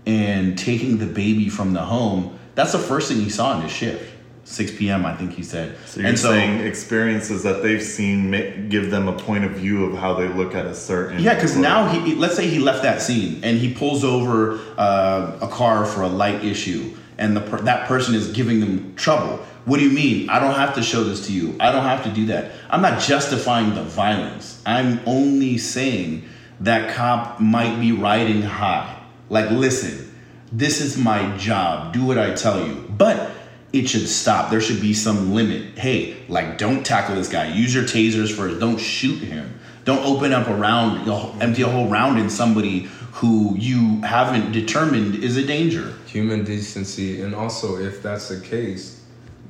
and 0.06 0.58
taking 0.58 0.98
the 0.98 1.06
baby 1.06 1.48
from 1.48 1.72
the 1.72 1.80
home. 1.80 2.38
That's 2.54 2.72
the 2.72 2.78
first 2.78 3.08
thing 3.08 3.20
he 3.20 3.30
saw 3.30 3.56
in 3.56 3.62
his 3.62 3.72
shift. 3.72 4.11
6 4.44 4.76
p.m. 4.76 5.06
I 5.06 5.14
think 5.14 5.32
he 5.32 5.42
said. 5.42 5.76
So 5.87 6.00
you're 6.00 6.08
and 6.08 6.18
so, 6.18 6.30
saying 6.30 6.61
experiences 6.61 7.44
that 7.44 7.62
they've 7.62 7.82
seen 7.82 8.68
give 8.68 8.90
them 8.90 9.06
a 9.08 9.12
point 9.12 9.44
of 9.44 9.52
view 9.52 9.85
of 9.85 9.96
how 9.96 10.14
they 10.14 10.28
look 10.28 10.54
at 10.54 10.66
a 10.66 10.74
certain. 10.74 11.22
Yeah, 11.22 11.35
because 11.35 11.56
now 11.56 11.87
he 11.88 12.14
let's 12.16 12.35
say 12.35 12.48
he 12.48 12.58
left 12.58 12.82
that 12.82 13.00
scene 13.00 13.42
and 13.44 13.56
he 13.58 13.72
pulls 13.72 14.02
over 14.02 14.58
uh, 14.76 15.38
a 15.40 15.48
car 15.48 15.85
for 15.85 16.02
a 16.02 16.08
light 16.08 16.44
issue, 16.44 16.92
and 17.22 17.37
the 17.37 17.40
per- 17.40 17.61
that 17.62 17.87
person 17.87 18.16
is 18.16 18.32
giving 18.32 18.58
them 18.58 18.94
trouble. 18.96 19.37
What 19.64 19.78
do 19.78 19.85
you 19.85 19.94
mean? 19.94 20.28
I 20.28 20.40
don't 20.40 20.56
have 20.56 20.74
to 20.74 20.82
show 20.82 21.04
this 21.04 21.26
to 21.28 21.32
you. 21.32 21.56
I 21.61 21.70
don't 21.70 21.85
have 21.85 22.02
to 22.02 22.11
do 22.11 22.26
that. 22.26 22.50
I'm 22.68 22.82
not 22.82 23.00
justifying 23.00 23.76
the 23.76 23.85
violence. 23.85 24.61
I'm 24.66 25.00
only 25.06 25.56
saying 25.56 26.24
that 26.61 26.94
cop 26.96 27.38
might 27.38 27.78
be 27.78 27.92
riding 27.92 28.42
high. 28.42 29.00
Like, 29.30 29.50
listen, 29.52 30.12
this 30.50 30.80
is 30.80 30.98
my 30.98 31.37
job. 31.38 31.92
Do 31.92 32.04
what 32.04 32.18
I 32.18 32.35
tell 32.35 32.66
you. 32.66 32.74
But 32.90 33.30
it 33.72 33.88
should 33.88 34.08
stop. 34.08 34.50
There 34.50 34.61
should 34.61 34.80
be 34.80 34.92
some 34.92 35.32
limit. 35.32 35.78
Hey, 35.78 36.16
like, 36.28 36.58
don't 36.58 36.85
tackle 36.85 37.14
this 37.14 37.28
guy. 37.28 37.54
Use 37.54 37.72
your 37.72 37.85
tasers 37.85 38.35
first. 38.35 38.58
Don't 38.58 38.78
shoot 38.78 39.20
him. 39.20 39.61
Don't 39.85 40.05
open 40.05 40.33
up 40.33 40.49
a 40.49 40.55
round, 40.55 41.07
you'll 41.07 41.35
empty 41.40 41.62
a 41.62 41.68
whole 41.68 41.88
round 41.88 42.18
in 42.18 42.31
somebody 42.31 42.88
who 43.12 43.55
you 43.57 44.01
haven't 44.03 44.53
determined 44.53 45.16
is 45.16 45.37
a 45.37 45.45
danger. 45.45 45.95
human 46.07 46.45
decency 46.45 47.23
and 47.23 47.35
also 47.35 47.77
if 47.79 48.03
that's 48.03 48.29
the 48.29 48.40
case 48.40 49.01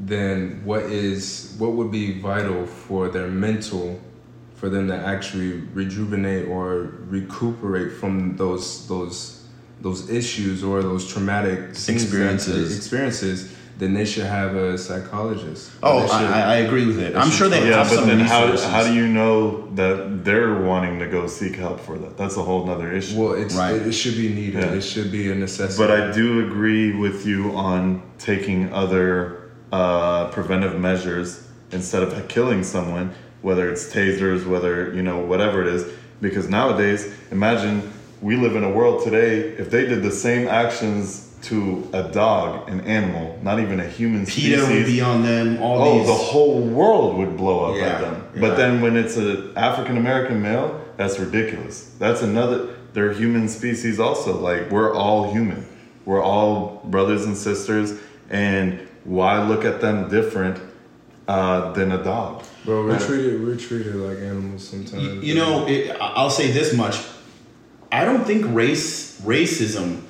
then 0.01 0.61
what 0.65 0.83
is 0.83 1.55
what 1.59 1.73
would 1.73 1.91
be 1.91 2.21
vital 2.21 2.67
for 2.67 3.09
their 3.09 3.29
mental 3.29 4.01
for 4.55 4.69
them 4.69 4.87
to 4.89 4.95
actually 4.97 5.53
rejuvenate 5.75 6.47
or 6.49 6.93
recuperate 7.09 7.93
from 7.93 8.37
those 8.37 8.87
those 8.89 9.45
those 9.81 10.09
issues 10.11 10.63
or 10.63 10.83
those 10.83 11.07
traumatic 11.13 11.59
Experiences. 11.89 12.77
experiences 12.77 13.55
then 13.79 13.95
they 13.95 14.05
should 14.05 14.25
have 14.27 14.55
a 14.55 14.77
psychologist 14.79 15.73
Oh, 15.83 16.03
should- 16.03 16.11
I, 16.13 16.41
I 16.41 16.57
agree 16.57 16.87
with 16.87 16.99
it. 17.01 17.17
I'm 17.17 17.31
sure 17.31 17.49
they 17.49 17.59
try- 17.61 17.69
Yeah, 17.71 17.77
have 17.79 17.89
but 17.89 17.97
some 17.97 18.07
then 18.09 18.21
how, 18.21 18.43
resources. 18.43 18.67
how 18.69 18.85
do 18.85 18.95
you 18.95 19.09
know 19.09 19.69
that 19.75 20.25
they're 20.25 20.55
wanting 20.55 20.99
to 21.01 21.07
go 21.07 21.27
seek 21.27 21.57
help 21.57 21.81
for 21.81 21.99
that? 21.99 22.17
That's 22.17 22.37
a 22.37 22.43
whole 22.43 22.65
nother 22.67 22.93
issue. 22.93 23.19
well 23.21 23.33
it's 23.33 23.55
Right. 23.55 23.75
it, 23.77 23.87
it 23.89 23.93
should 23.93 24.17
be 24.17 24.29
needed 24.29 24.63
Yeah. 24.63 24.73
it 24.75 24.83
should 24.83 25.11
be 25.11 25.31
a 25.31 25.35
necessity 25.35 25.83
But 25.83 25.91
I 25.91 26.13
do 26.13 26.47
agree 26.47 26.93
with 26.97 27.27
you 27.27 27.53
on 27.57 28.03
taking 28.19 28.73
other 28.73 29.51
uh, 29.73 30.29
preventive 30.31 30.79
measures 30.79 31.49
instead 31.73 32.03
of 32.03 32.29
killing 32.29 32.63
someone, 32.63 33.11
whether 33.41 33.71
it's 33.71 33.91
tasers, 33.91 34.47
whether 34.47 34.93
you 34.95 35.03
know 35.03 35.19
whatever 35.21 35.63
it 35.63 35.69
is. 35.69 35.87
Because 36.21 36.47
nowadays, 36.49 37.11
imagine 37.31 37.91
we 38.21 38.37
live 38.37 38.55
in 38.55 38.63
a 38.65 38.71
world 38.71 39.03
today. 39.03 39.39
If 39.39 39.71
they 39.71 39.87
did 39.87 40.03
the 40.03 40.13
same 40.13 40.47
actions 40.47 41.32
to 41.43 41.89
a 41.93 42.05
dog, 42.05 42.69
an 42.69 42.81
animal, 42.83 43.39
not 43.43 43.59
even 43.61 43.81
a 43.81 43.87
human 43.87 44.25
PETA 44.27 44.57
would 44.59 44.67
species, 44.67 44.87
be 44.87 45.01
on 45.01 45.23
them. 45.23 45.61
All 45.61 45.83
Oh, 45.83 45.99
these. 45.99 46.07
the 46.07 46.15
whole 46.15 46.61
world 46.61 47.17
would 47.19 47.37
blow 47.37 47.71
up 47.73 47.77
Yeah, 47.77 47.87
at 47.87 48.01
them. 48.01 48.25
yeah. 48.35 48.41
But 48.41 48.57
then 48.57 48.81
when 48.81 48.97
it's 48.97 49.17
an 49.17 49.53
African 49.57 49.97
American 49.97 50.41
male, 50.41 50.81
that's 50.97 51.19
ridiculous. 51.19 51.91
That's 51.99 52.23
another. 52.23 52.69
They're 52.93 53.13
human 53.13 53.49
species 53.49 53.99
also. 53.99 54.39
Like 54.39 54.71
we're 54.71 54.95
all 54.95 55.33
human. 55.33 55.67
We're 56.05 56.23
all 56.23 56.81
brothers 56.85 57.25
and 57.25 57.37
sisters. 57.37 57.95
And 58.31 58.81
why 59.05 59.43
look 59.43 59.65
at 59.65 59.81
them 59.81 60.09
different 60.09 60.59
uh, 61.29 61.73
than 61.73 61.93
a 61.93 62.03
dog. 62.03 62.45
Bro, 62.65 62.87
we're 62.87 62.99
treated 62.99 63.43
we're 63.43 63.57
treated 63.57 63.95
like 63.97 64.19
animals 64.19 64.69
sometimes. 64.69 65.03
You, 65.03 65.21
you 65.21 65.35
know, 65.35 65.67
it, 65.67 65.97
I'll 66.01 66.31
say 66.31 66.53
this 66.53 66.73
much: 66.75 67.01
I 67.91 68.05
don't 68.05 68.25
think 68.25 68.45
race 68.55 69.21
racism. 69.23 70.03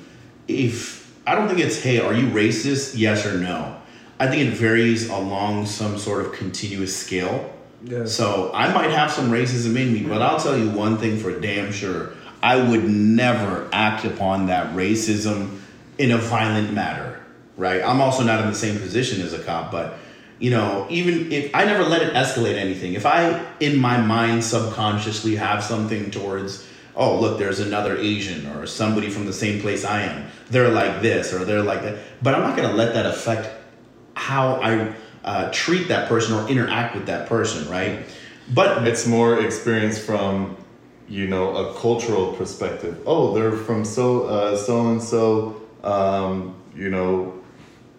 If 0.47 1.02
I 1.25 1.35
don't 1.35 1.47
think 1.47 1.59
it's 1.59 1.81
hey, 1.81 1.99
are 1.99 2.13
you 2.13 2.27
racist? 2.27 2.97
Yes 2.97 3.25
or 3.25 3.37
no. 3.37 3.79
I 4.19 4.27
think 4.27 4.49
it 4.49 4.53
varies 4.53 5.09
along 5.09 5.65
some 5.65 5.97
sort 5.97 6.25
of 6.25 6.33
continuous 6.33 6.95
scale. 6.95 7.51
Yeah. 7.83 8.05
So 8.05 8.51
I 8.53 8.73
might 8.73 8.91
have 8.91 9.11
some 9.11 9.31
racism 9.31 9.77
in 9.79 9.93
me, 9.93 10.03
but 10.03 10.21
I'll 10.21 10.39
tell 10.39 10.57
you 10.57 10.69
one 10.69 10.97
thing 10.97 11.17
for 11.17 11.39
damn 11.39 11.71
sure: 11.71 12.13
I 12.41 12.57
would 12.57 12.85
never 12.85 13.67
act 13.71 14.05
upon 14.05 14.47
that 14.47 14.75
racism 14.75 15.59
in 15.97 16.11
a 16.11 16.17
violent 16.17 16.73
manner. 16.73 17.19
Right? 17.55 17.83
I'm 17.83 18.01
also 18.01 18.23
not 18.23 18.41
in 18.41 18.47
the 18.47 18.55
same 18.55 18.79
position 18.79 19.21
as 19.21 19.33
a 19.33 19.39
cop, 19.39 19.71
but 19.71 19.99
you 20.39 20.49
know, 20.49 20.87
even 20.89 21.31
if 21.31 21.53
I 21.53 21.65
never 21.65 21.83
let 21.83 22.01
it 22.01 22.13
escalate 22.13 22.55
anything, 22.55 22.93
if 22.93 23.05
I 23.05 23.45
in 23.59 23.77
my 23.77 24.01
mind 24.01 24.43
subconsciously 24.43 25.35
have 25.35 25.63
something 25.63 26.11
towards, 26.11 26.67
oh 26.95 27.19
look, 27.19 27.39
there's 27.39 27.59
another 27.59 27.97
Asian 27.97 28.45
or 28.47 28.65
somebody 28.67 29.09
from 29.09 29.25
the 29.25 29.33
same 29.33 29.61
place 29.61 29.83
I 29.85 30.01
am, 30.01 30.27
they're 30.49 30.69
like 30.69 31.01
this 31.01 31.33
or 31.33 31.45
they're 31.45 31.63
like 31.63 31.81
that, 31.83 31.97
but 32.21 32.35
I'm 32.35 32.41
not 32.41 32.55
gonna 32.55 32.73
let 32.73 32.93
that 32.93 33.05
affect 33.05 33.49
how 34.15 34.55
I 34.61 34.93
uh, 35.23 35.49
treat 35.51 35.87
that 35.87 36.07
person 36.07 36.35
or 36.35 36.47
interact 36.47 36.95
with 36.95 37.05
that 37.07 37.27
person, 37.27 37.69
right? 37.69 38.05
But 38.53 38.87
It's 38.87 39.07
more 39.07 39.39
experience 39.39 39.97
from, 39.97 40.57
you 41.07 41.27
know, 41.27 41.55
a 41.55 41.73
cultural 41.79 42.33
perspective. 42.33 43.01
Oh, 43.05 43.33
they're 43.33 43.53
from 43.53 43.85
so 43.85 44.55
so 44.55 44.89
and 44.89 45.01
so. 45.01 45.61
You 46.75 46.89
know, 46.89 47.39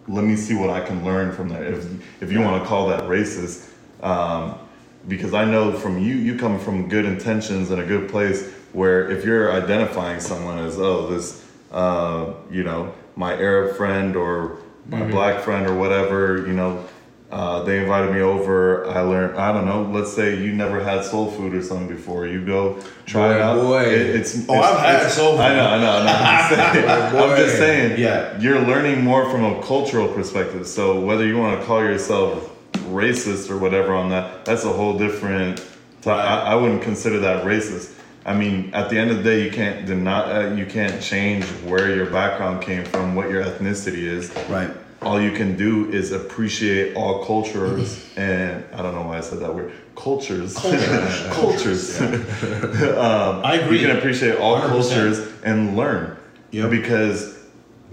let 0.07 0.23
me 0.23 0.35
see 0.35 0.53
what 0.53 0.69
I 0.69 0.81
can 0.81 1.03
learn 1.03 1.31
from 1.31 1.49
that. 1.49 1.63
If 1.63 1.85
if 2.21 2.31
you 2.31 2.41
want 2.41 2.61
to 2.61 2.67
call 2.67 2.87
that 2.89 3.03
racist, 3.03 3.69
um, 4.03 4.59
because 5.07 5.33
I 5.33 5.45
know 5.45 5.73
from 5.73 5.97
you, 5.99 6.15
you 6.15 6.37
come 6.37 6.59
from 6.59 6.89
good 6.89 7.05
intentions 7.05 7.71
and 7.71 7.81
a 7.81 7.85
good 7.85 8.09
place. 8.09 8.53
Where 8.75 9.09
if 9.09 9.23
you're 9.23 9.53
identifying 9.53 10.19
someone 10.19 10.57
as 10.59 10.77
oh 10.77 11.07
this, 11.07 11.41
uh, 11.71 12.33
you 12.51 12.63
know, 12.63 12.93
my 13.15 13.31
Arab 13.33 13.77
friend 13.77 14.17
or 14.17 14.57
my 14.89 15.03
black 15.09 15.43
friend 15.43 15.65
or 15.65 15.75
whatever, 15.75 16.45
you 16.45 16.51
know, 16.53 16.83
uh, 17.31 17.63
they 17.63 17.79
invited 17.79 18.13
me 18.13 18.19
over. 18.19 18.85
I 18.87 18.99
learned. 18.99 19.37
I 19.37 19.53
don't 19.53 19.65
know. 19.65 19.83
Let's 19.97 20.13
say 20.13 20.35
you 20.43 20.53
never 20.53 20.83
had 20.83 21.05
soul 21.05 21.31
food 21.31 21.53
or 21.55 21.63
something 21.63 21.87
before. 21.87 22.27
You 22.27 22.45
go 22.45 22.77
try 23.05 23.33
it 23.35 23.41
out. 23.41 23.61
boy. 23.61 23.83
It- 23.83 24.15
it's. 24.17 24.35
Oh, 24.49 24.53
it's- 24.55 24.71
I've 24.73 24.79
had 24.79 24.95
it's- 24.97 25.15
soul 25.15 25.31
food. 25.37 25.41
I 25.41 25.55
know. 25.55 25.67
I 25.67 25.77
know. 25.79 25.91
I 25.91 26.05
know. 26.05 26.11
I'm 26.11 26.49
just 26.49 26.73
saying. 26.75 27.31
I'm 27.31 27.37
just 27.37 27.57
saying. 27.57 27.99
Yeah. 27.99 28.39
You're 28.39 28.59
learning 28.59 29.03
more 29.05 29.29
from 29.29 29.43
a 29.45 29.61
cultural 29.63 30.09
perspective. 30.09 30.67
So 30.67 30.99
whether 30.99 31.25
you 31.25 31.37
want 31.37 31.59
to 31.61 31.65
call 31.65 31.81
yourself 31.81 32.51
racist 32.89 33.49
or 33.49 33.57
whatever 33.57 33.93
on 33.95 34.09
that, 34.09 34.43
that's 34.43 34.65
a 34.65 34.73
whole 34.73 34.97
different. 34.97 35.63
I 36.05 36.53
wouldn't 36.55 36.83
consider 36.83 37.19
that 37.21 37.45
racist. 37.45 37.93
I 38.25 38.33
mean, 38.33 38.71
at 38.73 38.89
the 38.89 38.97
end 38.97 39.11
of 39.11 39.17
the 39.17 39.23
day, 39.23 39.43
you 39.45 39.51
can't 39.51 39.85
deny. 39.85 40.21
Uh, 40.49 40.55
you 40.55 40.65
can't 40.65 41.01
change 41.01 41.45
where 41.63 41.93
your 41.95 42.07
background 42.07 42.63
came 42.63 42.83
from, 42.85 43.13
what 43.15 43.29
your 43.29 43.43
ethnicity 43.43 44.03
is 44.17 44.33
right. 44.49 44.71
all 45.03 45.21
you 45.21 45.31
can 45.31 45.55
do 45.55 45.91
is 45.91 46.11
appreciate 46.11 46.95
all 46.95 47.23
cultures 47.23 48.03
and 48.17 48.63
I 48.73 48.81
don't 48.81 48.95
know 48.95 49.03
why 49.03 49.17
I 49.17 49.21
said 49.21 49.39
that 49.41 49.53
word 49.53 49.71
cultures 49.95 50.55
cultures 51.31 52.01
I 52.01 53.59
agree. 53.61 53.81
you 53.81 53.87
can 53.87 53.97
appreciate 53.97 54.37
all 54.39 54.55
100%. 54.59 54.67
cultures 54.69 55.31
and 55.43 55.75
learn 55.77 56.17
Yep. 56.51 56.69
because 56.71 57.37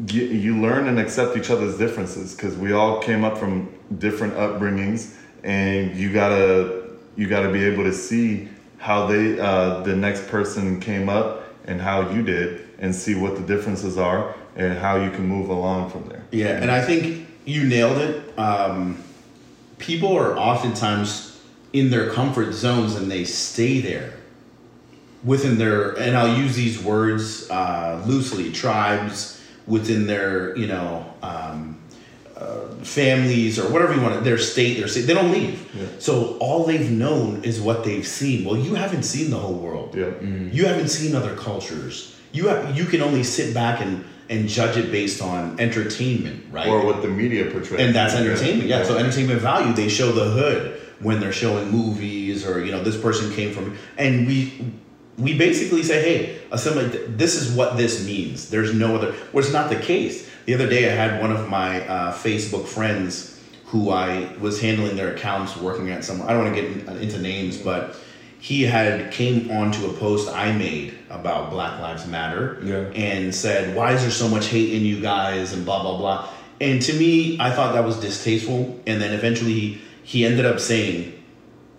you, 0.09 0.23
you 0.25 0.61
learn 0.63 0.87
and 0.89 0.99
accept 0.99 1.37
each 1.37 1.51
other's 1.51 1.77
differences 1.77 2.35
because 2.35 2.57
we 2.57 2.73
all 2.73 3.01
came 3.01 3.25
up 3.25 3.37
from 3.37 3.69
different 3.99 4.35
upbringings 4.35 5.15
and 5.45 5.95
you 5.97 6.13
gotta 6.13 6.91
you 7.17 7.27
gotta 7.29 7.51
be 7.53 7.63
able 7.65 7.85
to 7.85 7.93
see 7.93 8.49
how 8.83 9.07
they 9.07 9.39
uh, 9.39 9.81
the 9.83 9.95
next 9.95 10.27
person 10.27 10.81
came 10.81 11.09
up 11.09 11.45
and 11.67 11.81
how 11.81 12.11
you 12.11 12.21
did 12.21 12.69
and 12.81 12.93
see 12.93 13.15
what 13.15 13.37
the 13.37 13.43
differences 13.43 13.97
are 13.97 14.35
and 14.57 14.77
how 14.77 14.97
you 14.97 15.09
can 15.13 15.25
move 15.25 15.49
along 15.49 15.89
from 15.89 16.09
there 16.09 16.25
Yeah, 16.33 16.61
and 16.61 16.69
I 16.69 16.83
think 16.83 17.29
you 17.45 17.65
nailed 17.65 17.99
it. 17.99 18.37
Um, 18.37 19.03
people 19.79 20.17
are 20.17 20.37
oftentimes 20.37 21.41
in 21.73 21.91
their 21.91 22.11
comfort 22.11 22.53
zones 22.53 22.97
and 22.97 23.09
they 23.09 23.25
stay 23.25 23.81
there 23.81 24.15
within 25.23 25.59
their, 25.59 25.93
and 25.93 26.17
I'll 26.17 26.37
use 26.37 26.57
these 26.57 26.83
words 26.83 27.49
uh, 27.51 28.03
loosely, 28.05 28.51
tribes 28.51 29.41
within 29.69 30.09
their, 30.09 30.57
you 30.59 30.67
know, 30.67 31.07
um, 31.23 31.42
uh, 32.43 32.67
families 33.01 33.59
or 33.61 33.67
whatever 33.73 33.93
you 33.95 34.01
want, 34.01 34.25
their 34.25 34.39
state, 34.39 34.75
their 34.79 34.89
state, 34.89 35.03
they 35.09 35.15
don't 35.15 35.33
leave. 35.39 35.57
Yeah. 35.75 35.87
So 35.99 36.37
all 36.39 36.61
they've 36.71 36.91
known 36.91 37.45
is 37.45 37.61
what 37.61 37.79
they've 37.85 38.07
seen. 38.07 38.45
Well, 38.45 38.57
you 38.57 38.75
haven't 38.75 39.05
seen 39.05 39.31
the 39.31 39.39
whole 39.45 39.59
world. 39.67 39.95
yeah 39.95 40.11
You 40.57 40.65
haven't 40.67 40.89
seen 40.89 41.15
other 41.15 41.35
cultures. 41.49 41.95
You 42.33 42.49
have, 42.49 42.77
you 42.79 42.85
can 42.93 43.01
only 43.03 43.23
sit 43.23 43.55
back 43.55 43.81
and, 43.85 44.05
and 44.29 44.49
judge 44.49 44.77
it 44.83 44.91
based 44.91 45.21
on 45.23 45.39
entertainment, 45.61 46.39
right? 46.51 46.67
or 46.67 46.85
what 46.85 47.03
the 47.03 47.09
media 47.23 47.45
portrays. 47.51 47.81
and 47.81 47.95
that's 47.95 48.15
entertainment. 48.15 48.69
Yeah. 48.69 48.83
So 48.85 48.97
entertainment 48.97 49.41
value, 49.41 49.73
they 49.75 49.89
show 49.89 50.11
the 50.13 50.25
hood 50.39 50.81
when 51.01 51.21
they're 51.21 51.33
showing 51.45 51.69
movies 51.71 52.47
or 52.47 52.65
you 52.65 52.73
know 52.73 52.83
this 52.83 52.97
person 53.07 53.33
came 53.39 53.53
from, 53.53 53.77
and 53.99 54.27
we 54.27 54.65
we 55.19 55.37
basically 55.37 55.83
say, 55.83 55.99
hey, 56.09 56.39
assimilate. 56.51 57.19
This 57.19 57.35
is 57.41 57.55
what 57.55 57.77
this 57.77 58.05
means. 58.07 58.49
There's 58.51 58.73
no 58.73 58.97
other. 58.97 59.15
Well, 59.33 59.45
it's 59.45 59.53
not 59.53 59.69
the 59.69 59.77
case. 59.77 60.29
The 60.47 60.55
other 60.55 60.69
day, 60.69 60.91
I 60.91 60.95
had 60.95 61.21
one 61.21 61.31
of 61.31 61.49
my 61.49 61.87
uh, 61.87 62.13
Facebook 62.13 62.67
friends 62.67 63.41
who 63.67 63.91
I 63.91 64.29
was 64.41 64.61
handling 64.61 64.97
their 64.97 65.15
accounts, 65.15 65.57
working 65.57 65.91
at 65.91 66.05
somewhere. 66.05 66.29
I 66.29 66.33
don't 66.33 66.45
want 66.45 66.55
to 66.55 66.63
get 66.63 67.03
into 67.03 67.19
names, 67.21 67.57
but 67.57 67.97
he 68.39 68.63
had 68.65 69.13
came 69.13 69.51
onto 69.51 69.87
a 69.87 69.93
post 69.93 70.29
I 70.29 70.53
made 70.53 70.99
about 71.11 71.51
Black 71.51 71.81
Lives 71.81 72.07
Matter 72.07 72.59
Yeah. 72.65 72.85
and 72.95 73.35
said, 73.35 73.77
"Why 73.77 73.93
is 73.93 74.03
there 74.03 74.11
so 74.11 74.29
much 74.29 74.47
hate 74.49 74.75
in 74.75 74.83
you 74.85 75.01
guys?" 75.01 75.53
and 75.53 75.65
blah 75.65 75.81
blah 75.83 75.97
blah. 75.97 76.29
And 76.61 76.83
to 76.83 76.93
me, 76.93 77.39
I 77.41 77.51
thought 77.51 77.75
that 77.75 77.85
was 77.85 77.97
distasteful. 77.97 78.81
And 78.87 79.01
then 79.01 79.13
eventually, 79.15 79.53
he, 79.53 79.81
he 80.03 80.25
ended 80.27 80.45
up 80.45 80.59
saying, 80.59 81.13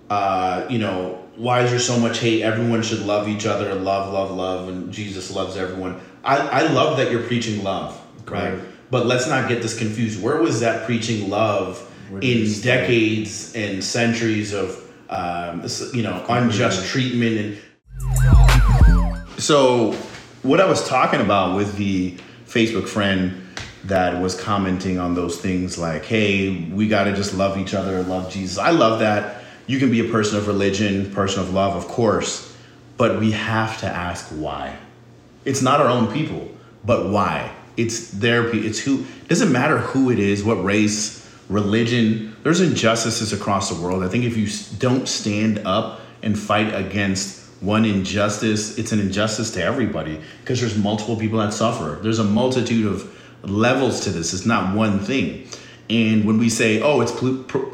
uh, 0.10 0.64
"You 0.70 0.80
know, 0.80 1.20
why 1.36 1.62
is 1.64 1.70
there 1.72 1.80
so 1.80 2.00
much 2.00 2.20
hate? 2.20 2.42
Everyone 2.44 2.82
should 2.82 3.02
love 3.06 3.28
each 3.28 3.46
other, 3.46 3.76
love, 3.76 4.12
love, 4.14 4.32
love, 4.32 4.70
and 4.70 4.92
Jesus 4.92 5.32
loves 5.32 5.58
everyone." 5.58 6.00
I, 6.24 6.38
I 6.38 6.62
love 6.72 6.96
that 6.98 7.12
you're 7.12 7.24
preaching 7.24 7.64
love, 7.64 8.00
right? 8.28 8.54
Right. 8.54 8.64
But 8.92 9.06
let's 9.08 9.28
not 9.28 9.50
get 9.50 9.62
this 9.62 9.78
confused. 9.78 10.22
Where 10.22 10.42
was 10.42 10.60
that 10.60 10.86
preaching 10.86 11.30
love 11.30 11.90
in 12.22 12.52
decades 12.62 13.56
and 13.56 13.84
centuries 13.84 14.54
of 14.54 14.80
um, 15.10 15.66
you 15.94 16.04
know 16.04 16.24
unjust 16.30 16.86
treatment 16.88 17.38
and 17.38 17.58
so, 19.44 19.92
what 20.42 20.62
I 20.62 20.66
was 20.66 20.88
talking 20.88 21.20
about 21.20 21.58
with 21.58 21.76
the 21.76 22.18
Facebook 22.46 22.88
friend 22.88 23.42
that 23.86 24.22
was 24.22 24.40
commenting 24.40 25.00
on 25.00 25.16
those 25.16 25.40
things 25.40 25.78
like, 25.78 26.06
hey, 26.06 26.70
we 26.72 26.88
got 26.88 27.06
to 27.06 27.14
just 27.14 27.34
love 27.34 27.58
each 27.58 27.74
other, 27.74 28.02
love 28.04 28.32
Jesus. 28.32 28.58
I 28.58 28.70
love 28.70 29.00
that. 29.00 29.44
You 29.68 29.80
can 29.80 29.92
be 29.92 30.00
a 30.00 30.10
person 30.10 30.38
of 30.38 30.48
religion, 30.48 31.12
person 31.12 31.42
of 31.42 31.54
love, 31.54 31.76
of 31.76 31.90
course, 31.90 32.56
but 32.96 33.20
we 33.20 33.32
have 33.32 33.80
to 33.82 33.86
ask 33.86 34.30
why. 34.30 34.78
It's 35.44 35.62
not 35.62 35.82
our 35.82 35.90
own 35.90 36.12
people, 36.14 36.50
but 36.86 37.10
why? 37.10 37.52
It's 37.78 38.10
therapy. 38.10 38.66
It's 38.66 38.80
who. 38.80 39.06
Doesn't 39.28 39.52
matter 39.52 39.80
who 39.80 40.12
it 40.12 40.20
is, 40.20 40.44
what 40.44 40.64
race, 40.64 41.30
religion. 41.50 42.36
There's 42.44 42.62
injustices 42.62 43.34
across 43.34 43.70
the 43.70 43.82
world. 43.82 44.04
I 44.04 44.08
think 44.08 44.26
if 44.26 44.38
you 44.38 44.48
don't 44.78 45.08
stand 45.08 45.60
up 45.66 46.02
and 46.22 46.38
fight 46.38 46.74
against 46.74 47.42
one 47.62 47.86
injustice, 47.86 48.78
it's 48.78 48.92
an 48.92 49.00
injustice 49.00 49.52
to 49.52 49.64
everybody 49.64 50.20
because 50.42 50.60
there's 50.60 50.78
multiple 50.78 51.16
people 51.16 51.40
that 51.40 51.54
suffer. 51.54 52.00
There's 52.02 52.20
a 52.20 52.24
multitude 52.24 52.86
of 52.86 53.10
levels 53.44 54.02
to 54.02 54.10
this. 54.10 54.34
It's 54.34 54.46
not 54.46 54.76
one 54.76 55.00
thing. 55.00 55.48
And 55.90 56.26
when 56.26 56.38
we 56.38 56.50
say, 56.50 56.82
"Oh, 56.82 57.02
it's 57.02 57.14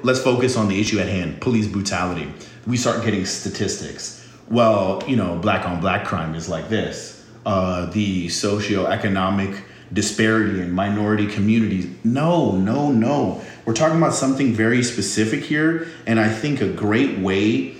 let's 0.04 0.20
focus 0.20 0.58
on 0.58 0.68
the 0.68 0.80
issue 0.80 1.00
at 1.00 1.08
hand, 1.08 1.42
police 1.42 1.68
brutality," 1.68 2.28
we 2.66 2.78
start 2.78 3.04
getting 3.04 3.26
statistics. 3.26 4.28
Well, 4.50 5.04
you 5.08 5.16
know, 5.16 5.38
black 5.38 5.68
on 5.68 5.80
black 5.80 6.06
crime 6.06 6.36
is 6.36 6.50
like 6.50 6.70
this. 6.70 7.24
Uh, 7.46 7.86
the 7.88 8.28
socioeconomic 8.28 9.62
disparity 9.92 10.62
in 10.62 10.72
minority 10.72 11.28
communities. 11.28 11.88
No, 12.04 12.56
no, 12.56 12.92
no. 12.92 13.42
We're 13.66 13.74
talking 13.74 13.98
about 13.98 14.14
something 14.14 14.54
very 14.54 14.84
specific 14.84 15.44
here, 15.44 15.88
and 16.06 16.20
I 16.20 16.30
think 16.30 16.62
a 16.62 16.70
great 16.70 17.20
way 17.20 17.76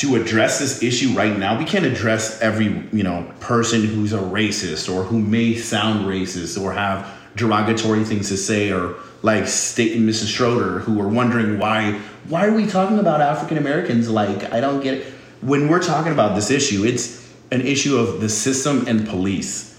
to 0.00 0.16
address 0.16 0.58
this 0.60 0.82
issue 0.82 1.10
right 1.10 1.36
now 1.36 1.58
we 1.58 1.64
can't 1.66 1.84
address 1.84 2.40
every 2.40 2.88
you 2.90 3.02
know 3.02 3.30
person 3.38 3.84
who's 3.84 4.14
a 4.14 4.18
racist 4.18 4.90
or 4.90 5.04
who 5.04 5.18
may 5.18 5.54
sound 5.54 6.06
racist 6.06 6.58
or 6.58 6.72
have 6.72 7.06
derogatory 7.36 8.02
things 8.02 8.28
to 8.28 8.36
say 8.36 8.72
or 8.72 8.94
like 9.22 9.46
state 9.46 9.94
and 9.94 10.08
mrs 10.08 10.34
schroeder 10.34 10.78
who 10.78 10.98
are 11.02 11.08
wondering 11.08 11.58
why 11.58 11.92
why 12.28 12.46
are 12.46 12.54
we 12.54 12.66
talking 12.66 12.98
about 12.98 13.20
african 13.20 13.58
americans 13.58 14.08
like 14.08 14.50
i 14.54 14.60
don't 14.60 14.80
get 14.80 14.94
it 14.94 15.06
when 15.42 15.68
we're 15.68 15.82
talking 15.82 16.12
about 16.12 16.34
this 16.34 16.50
issue 16.50 16.82
it's 16.82 17.30
an 17.50 17.60
issue 17.60 17.98
of 17.98 18.22
the 18.22 18.28
system 18.28 18.86
and 18.86 19.06
police 19.06 19.69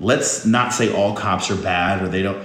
let's 0.00 0.44
not 0.44 0.72
say 0.72 0.92
all 0.92 1.14
cops 1.14 1.50
are 1.50 1.56
bad 1.56 2.02
or 2.02 2.08
they 2.08 2.22
don't 2.22 2.42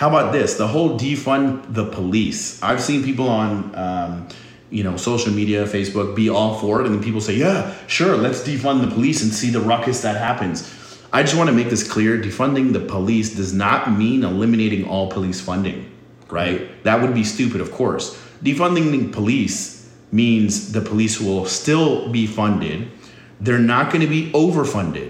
how 0.00 0.08
about 0.08 0.32
this? 0.32 0.54
The 0.54 0.66
whole 0.66 0.98
defund 0.98 1.74
the 1.74 1.84
police. 1.84 2.62
I've 2.62 2.80
seen 2.80 3.04
people 3.04 3.28
on, 3.28 3.74
um, 3.74 4.28
you 4.70 4.82
know, 4.82 4.96
social 4.96 5.30
media, 5.30 5.66
Facebook, 5.66 6.16
be 6.16 6.30
all 6.30 6.54
for 6.58 6.80
it, 6.80 6.86
and 6.86 6.94
then 6.94 7.02
people 7.02 7.20
say, 7.20 7.34
"Yeah, 7.34 7.74
sure, 7.86 8.16
let's 8.16 8.40
defund 8.40 8.80
the 8.80 8.86
police 8.86 9.22
and 9.22 9.30
see 9.30 9.50
the 9.50 9.60
ruckus 9.60 10.00
that 10.00 10.16
happens." 10.16 10.72
I 11.12 11.22
just 11.22 11.36
want 11.36 11.50
to 11.50 11.54
make 11.54 11.68
this 11.68 11.86
clear: 11.86 12.16
defunding 12.16 12.72
the 12.72 12.80
police 12.80 13.34
does 13.34 13.52
not 13.52 13.92
mean 13.92 14.24
eliminating 14.24 14.88
all 14.88 15.08
police 15.10 15.40
funding, 15.40 15.90
right? 16.30 16.82
That 16.84 17.02
would 17.02 17.12
be 17.12 17.24
stupid, 17.24 17.60
of 17.60 17.70
course. 17.70 18.16
Defunding 18.42 18.92
the 18.92 19.08
police 19.08 19.86
means 20.12 20.72
the 20.72 20.80
police 20.80 21.20
will 21.20 21.44
still 21.44 22.08
be 22.08 22.26
funded. 22.26 22.90
They're 23.38 23.58
not 23.58 23.92
going 23.92 24.00
to 24.00 24.06
be 24.06 24.30
overfunded, 24.32 25.09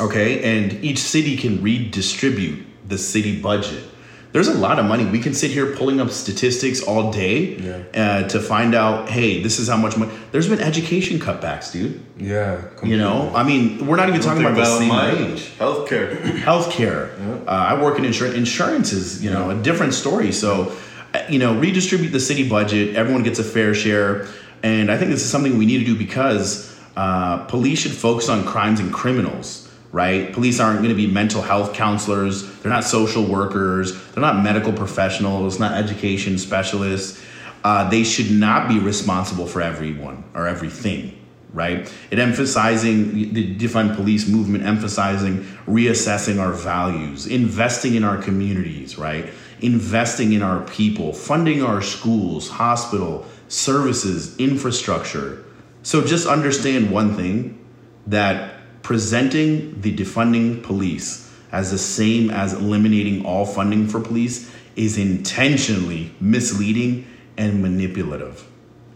okay? 0.00 0.42
And 0.42 0.84
each 0.84 0.98
city 0.98 1.36
can 1.36 1.62
redistribute 1.62 2.66
the 2.88 2.98
city 2.98 3.40
budget. 3.40 3.84
There's 4.32 4.48
a 4.48 4.54
lot 4.54 4.78
of 4.78 4.86
money. 4.86 5.04
We 5.04 5.20
can 5.20 5.34
sit 5.34 5.50
here 5.50 5.76
pulling 5.76 6.00
up 6.00 6.10
statistics 6.10 6.82
all 6.82 7.12
day 7.12 7.86
uh, 7.94 8.26
to 8.28 8.40
find 8.40 8.74
out, 8.74 9.10
hey, 9.10 9.42
this 9.42 9.58
is 9.58 9.68
how 9.68 9.76
much 9.76 9.98
money. 9.98 10.10
There's 10.30 10.48
been 10.48 10.60
education 10.60 11.18
cutbacks, 11.18 11.70
dude. 11.70 12.00
Yeah. 12.16 12.62
You 12.82 12.96
know, 12.96 13.30
I 13.34 13.42
mean, 13.42 13.86
we're 13.86 13.96
not 13.96 14.08
even 14.08 14.22
talking 14.22 14.42
about 14.42 14.56
the 14.56 14.64
same 14.64 14.90
age. 14.90 15.50
healthcare. 15.58 16.18
Healthcare. 16.48 17.46
Uh, 17.46 17.50
I 17.50 17.82
work 17.82 17.98
in 17.98 18.06
insurance. 18.06 18.34
Insurance 18.34 18.92
is, 18.94 19.22
you 19.22 19.30
know, 19.30 19.50
a 19.50 19.54
different 19.54 19.92
story. 19.92 20.32
So, 20.32 20.74
uh, 21.12 21.22
you 21.28 21.38
know, 21.38 21.54
redistribute 21.54 22.12
the 22.12 22.20
city 22.20 22.48
budget. 22.48 22.96
Everyone 22.96 23.22
gets 23.22 23.38
a 23.38 23.44
fair 23.44 23.74
share. 23.74 24.26
And 24.62 24.90
I 24.90 24.96
think 24.96 25.10
this 25.10 25.22
is 25.22 25.30
something 25.30 25.58
we 25.58 25.66
need 25.66 25.80
to 25.80 25.84
do 25.84 25.94
because 25.94 26.74
uh, 26.96 27.44
police 27.46 27.80
should 27.80 27.92
focus 27.92 28.30
on 28.30 28.46
crimes 28.46 28.80
and 28.80 28.92
criminals, 28.92 29.61
right? 29.92 30.32
Police 30.32 30.58
aren't 30.58 30.78
going 30.78 30.88
to 30.88 30.96
be 30.96 31.06
mental 31.06 31.42
health 31.42 31.74
counselors. 31.74 32.50
They're 32.60 32.72
not 32.72 32.84
social 32.84 33.24
workers. 33.24 33.92
They're 34.12 34.22
not 34.22 34.42
medical 34.42 34.72
professionals, 34.72 35.60
not 35.60 35.72
education 35.72 36.38
specialists. 36.38 37.22
Uh, 37.62 37.88
they 37.88 38.02
should 38.02 38.30
not 38.30 38.68
be 38.68 38.78
responsible 38.78 39.46
for 39.46 39.60
everyone 39.60 40.24
or 40.34 40.48
everything 40.48 41.18
right? 41.52 41.92
It 42.10 42.18
emphasizing 42.18 43.32
the 43.32 43.54
defund 43.56 43.94
police 43.94 44.26
movement, 44.26 44.64
emphasizing 44.64 45.44
reassessing 45.66 46.40
our 46.40 46.52
values, 46.52 47.26
investing 47.26 47.94
in 47.94 48.04
our 48.04 48.16
communities, 48.16 48.96
right? 48.96 49.30
Investing 49.60 50.32
in 50.32 50.42
our 50.42 50.62
people, 50.62 51.12
funding 51.12 51.62
our 51.62 51.82
schools, 51.82 52.48
hospital, 52.48 53.26
services, 53.48 54.36
infrastructure. 54.38 55.44
So 55.82 56.04
just 56.04 56.26
understand 56.26 56.90
one 56.90 57.16
thing 57.16 57.58
that 58.06 58.54
presenting 58.82 59.80
the 59.80 59.94
defunding 59.94 60.62
police 60.62 61.32
as 61.52 61.70
the 61.70 61.78
same 61.78 62.30
as 62.30 62.54
eliminating 62.54 63.24
all 63.24 63.44
funding 63.44 63.86
for 63.86 64.00
police 64.00 64.50
is 64.74 64.96
intentionally 64.96 66.14
misleading 66.20 67.06
and 67.36 67.62
manipulative. 67.62 68.46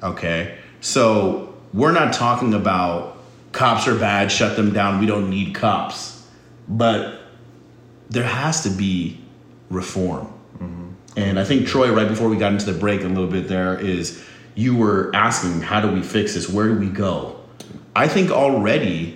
Okay? 0.02 0.56
So 0.80 1.54
we're 1.72 1.92
not 1.92 2.12
talking 2.12 2.54
about 2.54 3.18
cops 3.52 3.86
are 3.86 3.98
bad, 3.98 4.32
shut 4.32 4.56
them 4.56 4.72
down, 4.72 5.00
we 5.00 5.06
don't 5.06 5.30
need 5.30 5.54
cops. 5.54 6.26
But 6.68 7.20
there 8.08 8.24
has 8.24 8.62
to 8.62 8.70
be 8.70 9.20
reform. 9.70 10.32
Mm-hmm. 10.58 10.88
And 11.16 11.38
I 11.38 11.44
think, 11.44 11.66
Troy, 11.66 11.92
right 11.92 12.08
before 12.08 12.28
we 12.28 12.36
got 12.36 12.52
into 12.52 12.70
the 12.70 12.78
break 12.78 13.02
a 13.02 13.08
little 13.08 13.26
bit 13.26 13.48
there, 13.48 13.78
is 13.78 14.22
you 14.54 14.76
were 14.76 15.10
asking, 15.14 15.60
how 15.60 15.80
do 15.80 15.88
we 15.88 16.02
fix 16.02 16.34
this? 16.34 16.48
Where 16.48 16.68
do 16.68 16.78
we 16.78 16.88
go? 16.88 17.40
I 17.94 18.08
think 18.08 18.30
already 18.30 19.15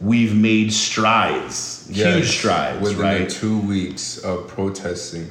we've 0.00 0.34
made 0.34 0.72
strides, 0.72 1.88
huge 1.90 2.28
strides, 2.28 2.80
within 2.82 3.00
right? 3.00 3.30
two 3.30 3.58
weeks 3.60 4.18
of 4.18 4.48
protesting. 4.48 5.30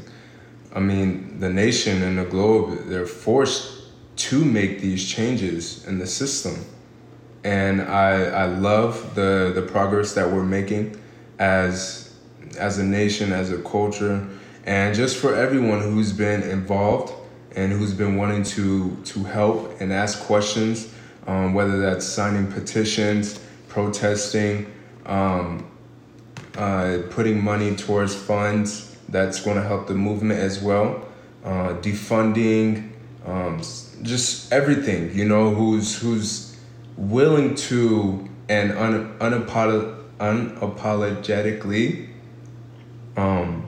I 0.73 0.79
mean, 0.79 1.39
the 1.39 1.49
nation 1.49 2.01
and 2.01 2.17
the 2.17 2.25
globe, 2.25 2.85
they're 2.87 3.05
forced 3.05 3.83
to 4.17 4.43
make 4.43 4.81
these 4.81 5.07
changes 5.07 5.85
in 5.87 5.99
the 5.99 6.07
system. 6.07 6.65
And 7.43 7.81
I, 7.81 8.25
I 8.25 8.45
love 8.45 9.13
the, 9.13 9.51
the 9.53 9.61
progress 9.61 10.13
that 10.13 10.29
we're 10.29 10.43
making 10.43 10.99
as, 11.37 12.13
as 12.57 12.79
a 12.79 12.83
nation, 12.83 13.31
as 13.31 13.51
a 13.51 13.61
culture, 13.61 14.27
and 14.65 14.95
just 14.95 15.17
for 15.17 15.35
everyone 15.35 15.81
who's 15.81 16.11
been 16.11 16.41
involved 16.41 17.13
and 17.55 17.71
who's 17.71 17.93
been 17.93 18.17
wanting 18.17 18.43
to, 18.43 18.97
to 19.05 19.23
help 19.23 19.79
and 19.79 19.93
ask 19.93 20.21
questions, 20.21 20.91
um, 21.27 21.53
whether 21.53 21.77
that's 21.77 22.05
signing 22.05 22.51
petitions, 22.51 23.39
protesting, 23.75 24.65
um, 25.05 25.69
uh, 26.57 26.99
putting 27.09 27.43
money 27.43 27.75
towards 27.75 28.15
funds 28.15 28.95
that's 29.09 29.41
going 29.41 29.57
to 29.57 29.63
help 29.63 29.87
the 29.87 29.93
movement 29.93 30.39
as 30.39 30.61
well, 30.61 31.05
uh, 31.43 31.73
defunding, 31.81 32.89
um, 33.25 33.61
just 34.01 34.49
everything. 34.53 35.13
You 35.13 35.25
know, 35.25 35.53
who's 35.53 35.99
who's 35.99 36.55
willing 36.95 37.55
to 37.55 38.29
and 38.47 38.71
un, 38.71 39.13
unapolo- 39.19 40.01
unapologetically 40.19 42.07
um, 43.17 43.67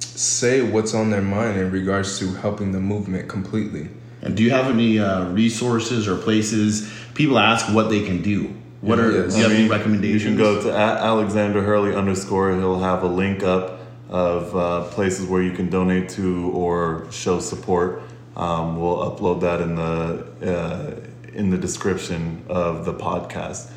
say 0.00 0.60
what's 0.60 0.92
on 0.92 1.10
their 1.10 1.22
mind 1.22 1.56
in 1.56 1.70
regards 1.70 2.18
to 2.18 2.34
helping 2.34 2.72
the 2.72 2.80
movement 2.80 3.28
completely. 3.28 3.90
And 4.22 4.36
do 4.36 4.42
you 4.42 4.50
have 4.50 4.66
any 4.66 4.98
uh, 4.98 5.28
resources 5.30 6.08
or 6.08 6.16
places 6.16 6.92
people 7.14 7.38
ask 7.38 7.72
what 7.72 7.90
they 7.90 8.04
can 8.04 8.22
do? 8.22 8.57
What 8.80 8.98
are 9.00 9.10
Yes. 9.10 9.34
do 9.34 9.38
you 9.38 9.44
have 9.44 9.52
any 9.52 9.68
recommendations? 9.68 10.22
You 10.22 10.28
can 10.30 10.36
go 10.36 10.62
to 10.62 10.72
Alexander 10.72 11.62
Hurley 11.62 11.94
underscore. 11.94 12.54
He'll 12.54 12.78
have 12.80 13.02
a 13.02 13.08
link 13.08 13.42
up 13.42 13.80
of 14.08 14.56
uh, 14.56 14.84
places 14.90 15.26
where 15.26 15.42
you 15.42 15.52
can 15.52 15.68
donate 15.68 16.08
to 16.10 16.50
or 16.50 17.06
show 17.10 17.40
support. 17.40 18.02
Um, 18.36 18.80
we'll 18.80 18.98
upload 18.98 19.40
that 19.40 19.60
in 19.60 19.74
the 19.74 20.26
uh, 20.56 21.00
in 21.34 21.50
the 21.50 21.58
description 21.58 22.44
of 22.48 22.84
the 22.84 22.94
podcast. 22.94 23.70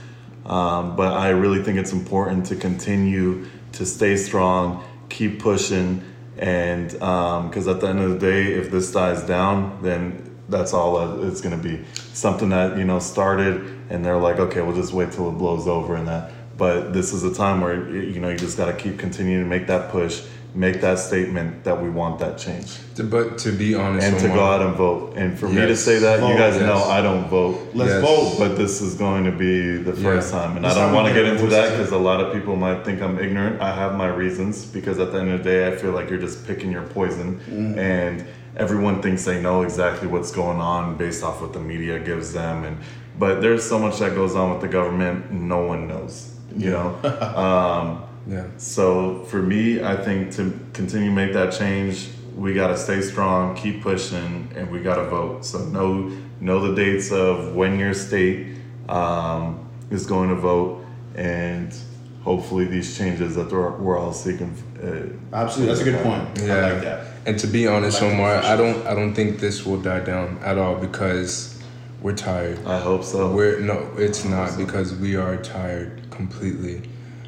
Um, 0.45 0.95
but 0.95 1.13
I 1.13 1.29
really 1.29 1.63
think 1.63 1.77
it's 1.77 1.93
important 1.93 2.45
to 2.47 2.55
continue 2.55 3.45
to 3.73 3.85
stay 3.85 4.15
strong, 4.17 4.83
keep 5.09 5.39
pushing, 5.39 6.03
and 6.37 6.89
because 6.91 7.67
at 7.67 7.81
the 7.81 7.87
end 7.87 7.99
of 7.99 8.11
the 8.11 8.19
day, 8.19 8.53
if 8.53 8.71
this 8.71 8.91
dies 8.91 9.23
down, 9.23 9.79
then 9.81 10.30
that's 10.49 10.73
all 10.73 11.23
it's 11.23 11.41
going 11.41 11.59
to 11.59 11.61
be. 11.69 11.83
Something 12.13 12.49
that 12.49 12.77
you 12.77 12.83
know 12.83 12.99
started, 12.99 13.55
and 13.89 14.03
they're 14.05 14.17
like, 14.19 14.39
okay, 14.39 14.61
we'll 14.61 14.75
just 14.75 14.93
wait 14.93 15.11
till 15.11 15.29
it 15.29 15.33
blows 15.33 15.67
over, 15.67 15.95
and 15.95 16.07
that. 16.07 16.31
But 16.57 16.93
this 16.93 17.13
is 17.13 17.23
a 17.23 17.33
time 17.33 17.61
where 17.61 17.89
you 17.89 18.19
know 18.19 18.29
you 18.29 18.37
just 18.37 18.57
got 18.57 18.65
to 18.67 18.73
keep 18.73 18.99
continuing 18.99 19.43
to 19.43 19.49
make 19.49 19.65
that 19.67 19.89
push, 19.89 20.21
make 20.53 20.81
that 20.81 20.99
statement 20.99 21.63
that 21.63 21.81
we 21.81 21.89
want 21.89 22.19
that 22.19 22.37
change, 22.37 22.77
To- 22.95 23.03
But 23.03 23.37
to 23.39 23.51
be 23.51 23.73
honest, 23.73 24.05
and 24.05 24.19
to 24.19 24.27
go 24.27 24.43
out 24.43 24.61
and 24.61 24.75
vote. 24.75 25.13
And 25.15 25.39
for 25.39 25.47
me 25.49 25.61
to 25.61 25.75
say 25.75 25.97
that, 25.99 26.19
you 26.19 26.35
guys 26.37 26.55
yes. 26.55 26.61
know 26.63 26.83
I 26.83 27.01
don't 27.01 27.27
vote. 27.29 27.71
Let's 27.73 27.91
Yes. 27.93 28.01
vote. 28.01 28.35
But 28.37 28.57
this 28.57 28.81
is 28.81 28.93
going 28.95 29.23
to 29.23 29.31
be 29.31 29.77
the 29.77 29.93
first 29.93 30.31
Yeah. 30.33 30.39
time, 30.41 30.57
and 30.57 30.65
This 30.65 30.75
I 30.75 30.81
don't 30.85 30.93
want 30.93 31.07
to 31.07 31.13
get 31.13 31.23
get 31.23 31.33
into 31.35 31.47
that 31.47 31.71
because 31.71 31.91
a 31.93 31.97
lot 31.97 32.19
of 32.19 32.31
people 32.33 32.55
might 32.55 32.83
think 32.85 33.01
I'm 33.01 33.17
ignorant. 33.17 33.59
I 33.61 33.73
have 33.73 33.95
my 33.95 34.07
reasons 34.07 34.65
because 34.65 34.99
at 34.99 35.11
the 35.13 35.19
end 35.19 35.31
of 35.31 35.43
the 35.43 35.49
day, 35.49 35.67
I 35.67 35.75
feel 35.77 35.93
like 35.93 36.09
you're 36.11 36.19
just 36.19 36.45
picking 36.45 36.69
your 36.71 36.83
poison, 36.83 37.39
Mm-hmm. 37.49 37.79
and 37.79 38.25
everyone 38.55 39.01
thinks 39.01 39.25
they 39.25 39.41
know 39.41 39.63
exactly 39.63 40.07
what's 40.07 40.31
going 40.31 40.59
on 40.59 40.97
based 40.97 41.23
off 41.23 41.41
what 41.41 41.53
the 41.53 41.59
media 41.59 41.99
gives 41.99 42.33
them, 42.33 42.63
and 42.63 42.77
but 43.17 43.41
there's 43.41 43.67
so 43.67 43.77
much 43.77 43.99
that 43.99 44.15
goes 44.15 44.35
on 44.35 44.51
with 44.51 44.61
the 44.61 44.67
government, 44.67 45.31
no 45.31 45.65
one 45.65 45.87
knows, 45.87 46.35
you 46.55 46.71
know. 46.71 46.95
um, 47.35 48.03
yeah. 48.27 48.47
so 48.57 49.23
for 49.25 49.41
me, 49.41 49.83
I 49.83 49.95
think 49.95 50.31
to 50.33 50.57
continue 50.73 51.09
to 51.09 51.15
make 51.15 51.33
that 51.33 51.53
change, 51.53 52.09
we 52.35 52.53
got 52.53 52.67
to 52.67 52.77
stay 52.77 53.01
strong, 53.01 53.55
keep 53.55 53.81
pushing, 53.81 54.51
and 54.55 54.71
we 54.71 54.81
got 54.81 54.95
to 54.95 55.05
vote. 55.05 55.45
So 55.45 55.59
know 55.65 56.11
know 56.39 56.59
the 56.67 56.75
dates 56.75 57.11
of 57.11 57.55
when 57.55 57.77
your 57.77 57.93
state 57.93 58.55
um, 58.89 59.69
is 59.89 60.05
going 60.05 60.29
to 60.29 60.35
vote, 60.35 60.83
and 61.15 61.75
hopefully 62.23 62.65
these 62.65 62.97
changes 62.97 63.35
that 63.35 63.51
we're, 63.51 63.77
we're 63.77 63.99
all 63.99 64.13
seeking. 64.13 64.55
Uh, 64.81 65.35
Absolutely, 65.35 65.73
that's 65.73 65.87
a 65.87 65.91
good 65.91 66.03
point. 66.03 66.47
Yeah. 66.47 66.55
I 66.55 66.73
like 66.73 66.83
that. 66.83 67.10
And 67.25 67.37
to 67.39 67.47
be 67.47 67.67
honest, 67.67 68.01
like 68.01 68.13
Omar, 68.13 68.35
I 68.37 68.55
don't 68.55 68.85
I 68.87 68.95
don't 68.95 69.13
think 69.13 69.39
this 69.39 69.65
will 69.65 69.79
die 69.79 69.99
down 69.99 70.39
at 70.43 70.57
all 70.57 70.75
because 70.75 71.59
we're 72.01 72.15
tired. 72.15 72.65
I 72.65 72.79
hope 72.79 73.03
so. 73.03 73.31
We're 73.31 73.59
no, 73.59 73.91
it's 73.97 74.25
not 74.25 74.57
because 74.57 74.95
we 74.95 75.15
are 75.15 75.37
tired 75.37 76.09
completely. 76.09 76.81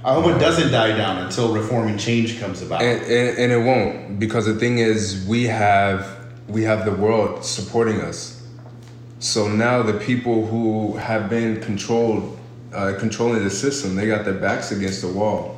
I 0.03 0.13
hope 0.13 0.35
it 0.35 0.39
doesn't 0.39 0.71
die 0.71 0.97
down 0.97 1.19
until 1.19 1.53
reform 1.53 1.87
and 1.87 1.99
change 1.99 2.39
comes 2.39 2.61
about. 2.61 2.81
And, 2.81 3.01
and 3.03 3.37
and 3.37 3.51
it 3.51 3.59
won't 3.65 4.19
because 4.19 4.45
the 4.45 4.55
thing 4.55 4.79
is 4.79 5.25
we 5.27 5.43
have 5.43 6.17
we 6.47 6.63
have 6.63 6.85
the 6.85 6.91
world 6.91 7.45
supporting 7.45 8.01
us. 8.01 8.41
So 9.19 9.47
now 9.47 9.83
the 9.83 9.93
people 9.93 10.45
who 10.47 10.97
have 10.97 11.29
been 11.29 11.61
controlled 11.61 12.37
uh, 12.73 12.95
controlling 12.99 13.43
the 13.43 13.49
system, 13.49 13.95
they 13.95 14.07
got 14.07 14.25
their 14.25 14.33
backs 14.33 14.71
against 14.71 15.01
the 15.01 15.07
wall. 15.07 15.52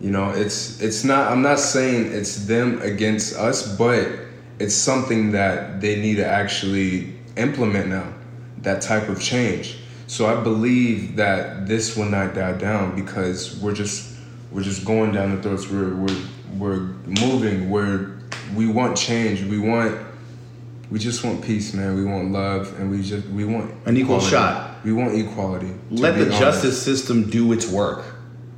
You 0.00 0.10
know, 0.10 0.30
it's 0.30 0.80
it's 0.80 1.02
not 1.04 1.30
I'm 1.32 1.42
not 1.42 1.58
saying 1.58 2.12
it's 2.12 2.46
them 2.46 2.80
against 2.82 3.36
us, 3.36 3.76
but 3.76 4.06
it's 4.58 4.74
something 4.74 5.32
that 5.32 5.80
they 5.80 6.00
need 6.00 6.16
to 6.16 6.26
actually 6.26 7.14
implement 7.36 7.88
now. 7.88 8.12
That 8.62 8.80
type 8.82 9.08
of 9.08 9.20
change. 9.20 9.78
So 10.06 10.26
I 10.26 10.40
believe 10.42 11.16
that 11.16 11.66
this 11.66 11.96
will 11.96 12.06
not 12.06 12.34
die 12.34 12.52
down 12.52 12.94
because 12.96 13.58
we're 13.60 13.74
just 13.74 14.16
we're 14.52 14.62
just 14.62 14.84
going 14.84 15.12
down 15.12 15.34
the 15.36 15.42
throats. 15.42 15.68
We're 15.68 15.94
we're 15.94 16.16
we're 16.56 16.80
moving. 17.06 17.68
We're 17.70 18.16
we 18.54 18.66
want 18.68 18.96
change. 18.96 19.42
We 19.44 19.58
want 19.58 19.98
we 20.90 20.98
just 20.98 21.24
want 21.24 21.42
peace, 21.44 21.74
man. 21.74 21.96
We 21.96 22.04
want 22.04 22.30
love, 22.32 22.78
and 22.80 22.90
we 22.90 23.02
just 23.02 23.26
we 23.28 23.44
want 23.44 23.70
An 23.84 23.96
equal 23.96 24.16
equality. 24.16 24.30
shot. 24.30 24.84
We 24.84 24.92
want 24.92 25.14
equality. 25.14 25.74
Let 25.90 26.14
the 26.14 26.26
honest. 26.26 26.38
justice 26.38 26.80
system 26.82 27.28
do 27.28 27.52
its 27.52 27.68
work. 27.68 28.04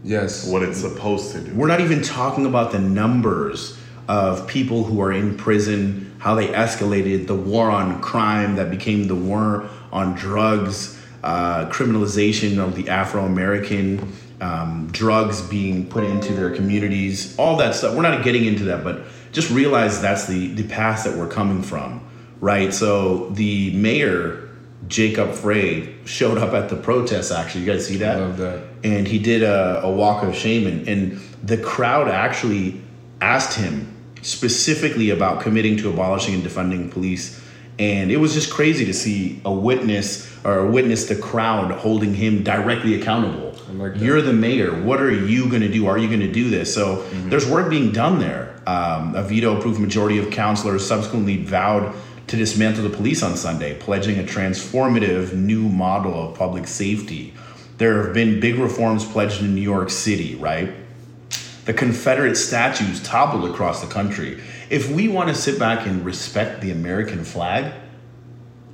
Yes. 0.02 0.48
what 0.48 0.62
it's 0.62 0.78
supposed 0.78 1.32
to 1.32 1.40
do. 1.40 1.54
We're 1.54 1.68
not 1.68 1.80
even 1.80 2.02
talking 2.02 2.46
about 2.46 2.72
the 2.72 2.78
numbers 2.78 3.78
of 4.08 4.46
people 4.46 4.84
who 4.84 5.00
are 5.00 5.12
in 5.12 5.36
prison, 5.36 6.14
how 6.18 6.34
they 6.34 6.48
escalated, 6.48 7.26
the 7.26 7.34
war 7.34 7.70
on 7.70 8.00
crime 8.00 8.56
that 8.56 8.70
became 8.70 9.06
the 9.06 9.14
war 9.14 9.68
on 9.92 10.14
drugs, 10.14 11.00
uh, 11.22 11.68
criminalization 11.70 12.58
of 12.58 12.74
the 12.74 12.88
Afro 12.88 13.24
American, 13.24 14.12
um, 14.40 14.88
drugs 14.90 15.42
being 15.42 15.86
put 15.86 16.04
into 16.04 16.32
their 16.32 16.50
communities, 16.50 17.36
all 17.38 17.56
that 17.58 17.74
stuff. 17.74 17.94
We're 17.94 18.02
not 18.02 18.24
getting 18.24 18.46
into 18.46 18.64
that, 18.64 18.82
but 18.82 19.02
just 19.32 19.50
realize 19.50 20.00
that's 20.00 20.26
the, 20.26 20.48
the 20.54 20.64
path 20.64 21.04
that 21.04 21.16
we're 21.16 21.28
coming 21.28 21.62
from, 21.62 22.00
right? 22.40 22.72
So 22.72 23.28
the 23.30 23.72
mayor, 23.76 24.49
Jacob 24.88 25.32
Frey, 25.34 25.94
showed 26.04 26.38
up 26.38 26.54
at 26.54 26.68
the 26.68 26.76
protest, 26.76 27.32
actually. 27.32 27.62
You 27.64 27.72
guys 27.72 27.86
see 27.86 27.96
that? 27.98 28.18
Love 28.18 28.36
that. 28.38 28.62
and 28.82 29.06
he 29.06 29.18
did 29.18 29.42
a, 29.42 29.82
a 29.82 29.90
walk 29.90 30.24
of 30.24 30.34
shame 30.34 30.66
and, 30.66 30.88
and 30.88 31.20
the 31.42 31.56
crowd 31.58 32.08
actually 32.08 32.80
asked 33.20 33.58
him 33.58 33.94
specifically 34.22 35.10
about 35.10 35.40
committing 35.42 35.76
to 35.78 35.90
abolishing 35.90 36.34
and 36.34 36.42
defunding 36.42 36.90
police. 36.90 37.40
And 37.78 38.10
it 38.10 38.18
was 38.18 38.34
just 38.34 38.50
crazy 38.52 38.84
to 38.84 38.92
see 38.92 39.40
a 39.44 39.52
witness 39.52 40.28
or 40.44 40.66
witness 40.66 41.06
the 41.06 41.16
crowd 41.16 41.70
holding 41.72 42.12
him 42.14 42.42
directly 42.42 43.00
accountable. 43.00 43.54
Like 43.72 43.96
you're 43.96 44.20
the 44.20 44.32
mayor. 44.32 44.82
What 44.82 45.00
are 45.00 45.10
you 45.12 45.48
going 45.48 45.62
to 45.62 45.68
do? 45.70 45.86
Are 45.86 45.96
you 45.96 46.08
going 46.08 46.20
to 46.20 46.30
do 46.32 46.50
this? 46.50 46.74
So 46.74 47.02
there's 47.28 47.48
work 47.48 47.70
being 47.70 47.92
done 47.92 48.18
there. 48.18 48.60
Um, 48.66 49.14
a 49.14 49.22
veto-proof 49.22 49.78
majority 49.78 50.18
of 50.18 50.30
councilors 50.30 50.86
subsequently 50.86 51.42
vowed 51.42 51.94
to 52.30 52.36
dismantle 52.36 52.82
the 52.82 52.96
police 52.96 53.22
on 53.22 53.36
sunday 53.36 53.78
pledging 53.78 54.18
a 54.18 54.22
transformative 54.22 55.34
new 55.34 55.68
model 55.68 56.30
of 56.30 56.36
public 56.36 56.66
safety 56.66 57.34
there 57.80 58.02
have 58.02 58.12
been 58.12 58.40
big 58.40 58.56
reforms 58.56 59.06
pledged 59.06 59.40
in 59.40 59.54
New 59.54 59.62
York 59.62 59.88
City, 59.88 60.34
right? 60.34 60.70
The 61.64 61.72
Confederate 61.72 62.36
statues 62.36 63.02
toppled 63.02 63.50
across 63.50 63.80
the 63.80 63.86
country. 63.86 64.42
If 64.68 64.90
we 64.90 65.08
want 65.08 65.30
to 65.30 65.34
sit 65.34 65.58
back 65.58 65.86
and 65.86 66.04
respect 66.04 66.60
the 66.60 66.72
American 66.72 67.24
flag, 67.24 67.72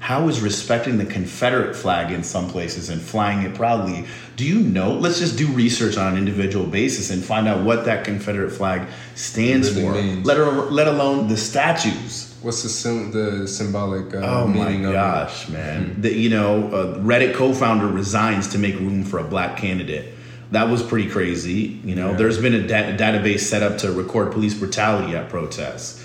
how 0.01 0.27
is 0.29 0.41
respecting 0.41 0.99
the 0.99 1.07
Confederate 1.07 1.77
flag 1.77 2.11
in 2.11 2.25
some 2.25 2.51
places 2.51 2.89
and 2.89 3.01
flying 3.01 3.43
it 3.43 3.55
proudly? 3.55 4.07
Do 4.35 4.45
you 4.45 4.59
know? 4.59 4.95
Let's 4.95 5.21
just 5.21 5.39
do 5.39 5.47
research 5.53 5.97
on 5.97 6.15
an 6.15 6.19
individual 6.19 6.67
basis 6.67 7.11
and 7.11 7.25
find 7.25 7.47
out 7.47 7.65
what 7.65 7.85
that 7.85 8.05
Confederate 8.05 8.51
flag 8.51 8.89
stands 9.15 9.73
for. 9.73 9.93
means. 9.93 10.27
Let, 10.27 10.39
al- 10.39 10.69
let 10.73 10.89
alone 10.89 11.29
the 11.29 11.37
statues. 11.37 12.26
What's 12.43 12.63
the 12.63 12.69
sim- 12.69 13.11
the 13.13 13.49
symbolic 13.49 14.15
uh, 14.15 14.19
Oh 14.19 14.47
my 14.47 14.67
meaning 14.69 14.85
of 14.85 14.91
it? 14.93 14.95
gosh, 14.95 15.49
man! 15.49 16.01
The, 16.01 16.13
you 16.15 16.31
know, 16.31 16.67
uh, 16.69 16.99
Reddit 16.99 17.35
co-founder 17.35 17.87
resigns 17.89 18.49
to 18.49 18.59
make 18.59 18.75
room 18.77 19.05
for 19.05 19.19
a 19.19 19.25
black 19.25 19.57
candidate. 19.57 20.13
That 20.53 20.69
was 20.69 20.83
pretty 20.83 21.09
crazy. 21.11 21.81
You 21.85 21.97
know, 21.97 22.11
Yeah. 22.11 22.17
there's 22.19 22.39
been 22.39 22.55
a 22.55 22.67
da- 22.67 22.97
database 22.97 23.41
set 23.41 23.63
up 23.63 23.79
to 23.79 23.91
record 23.91 24.31
police 24.33 24.55
brutality 24.55 25.17
at 25.17 25.29
protests. 25.29 26.05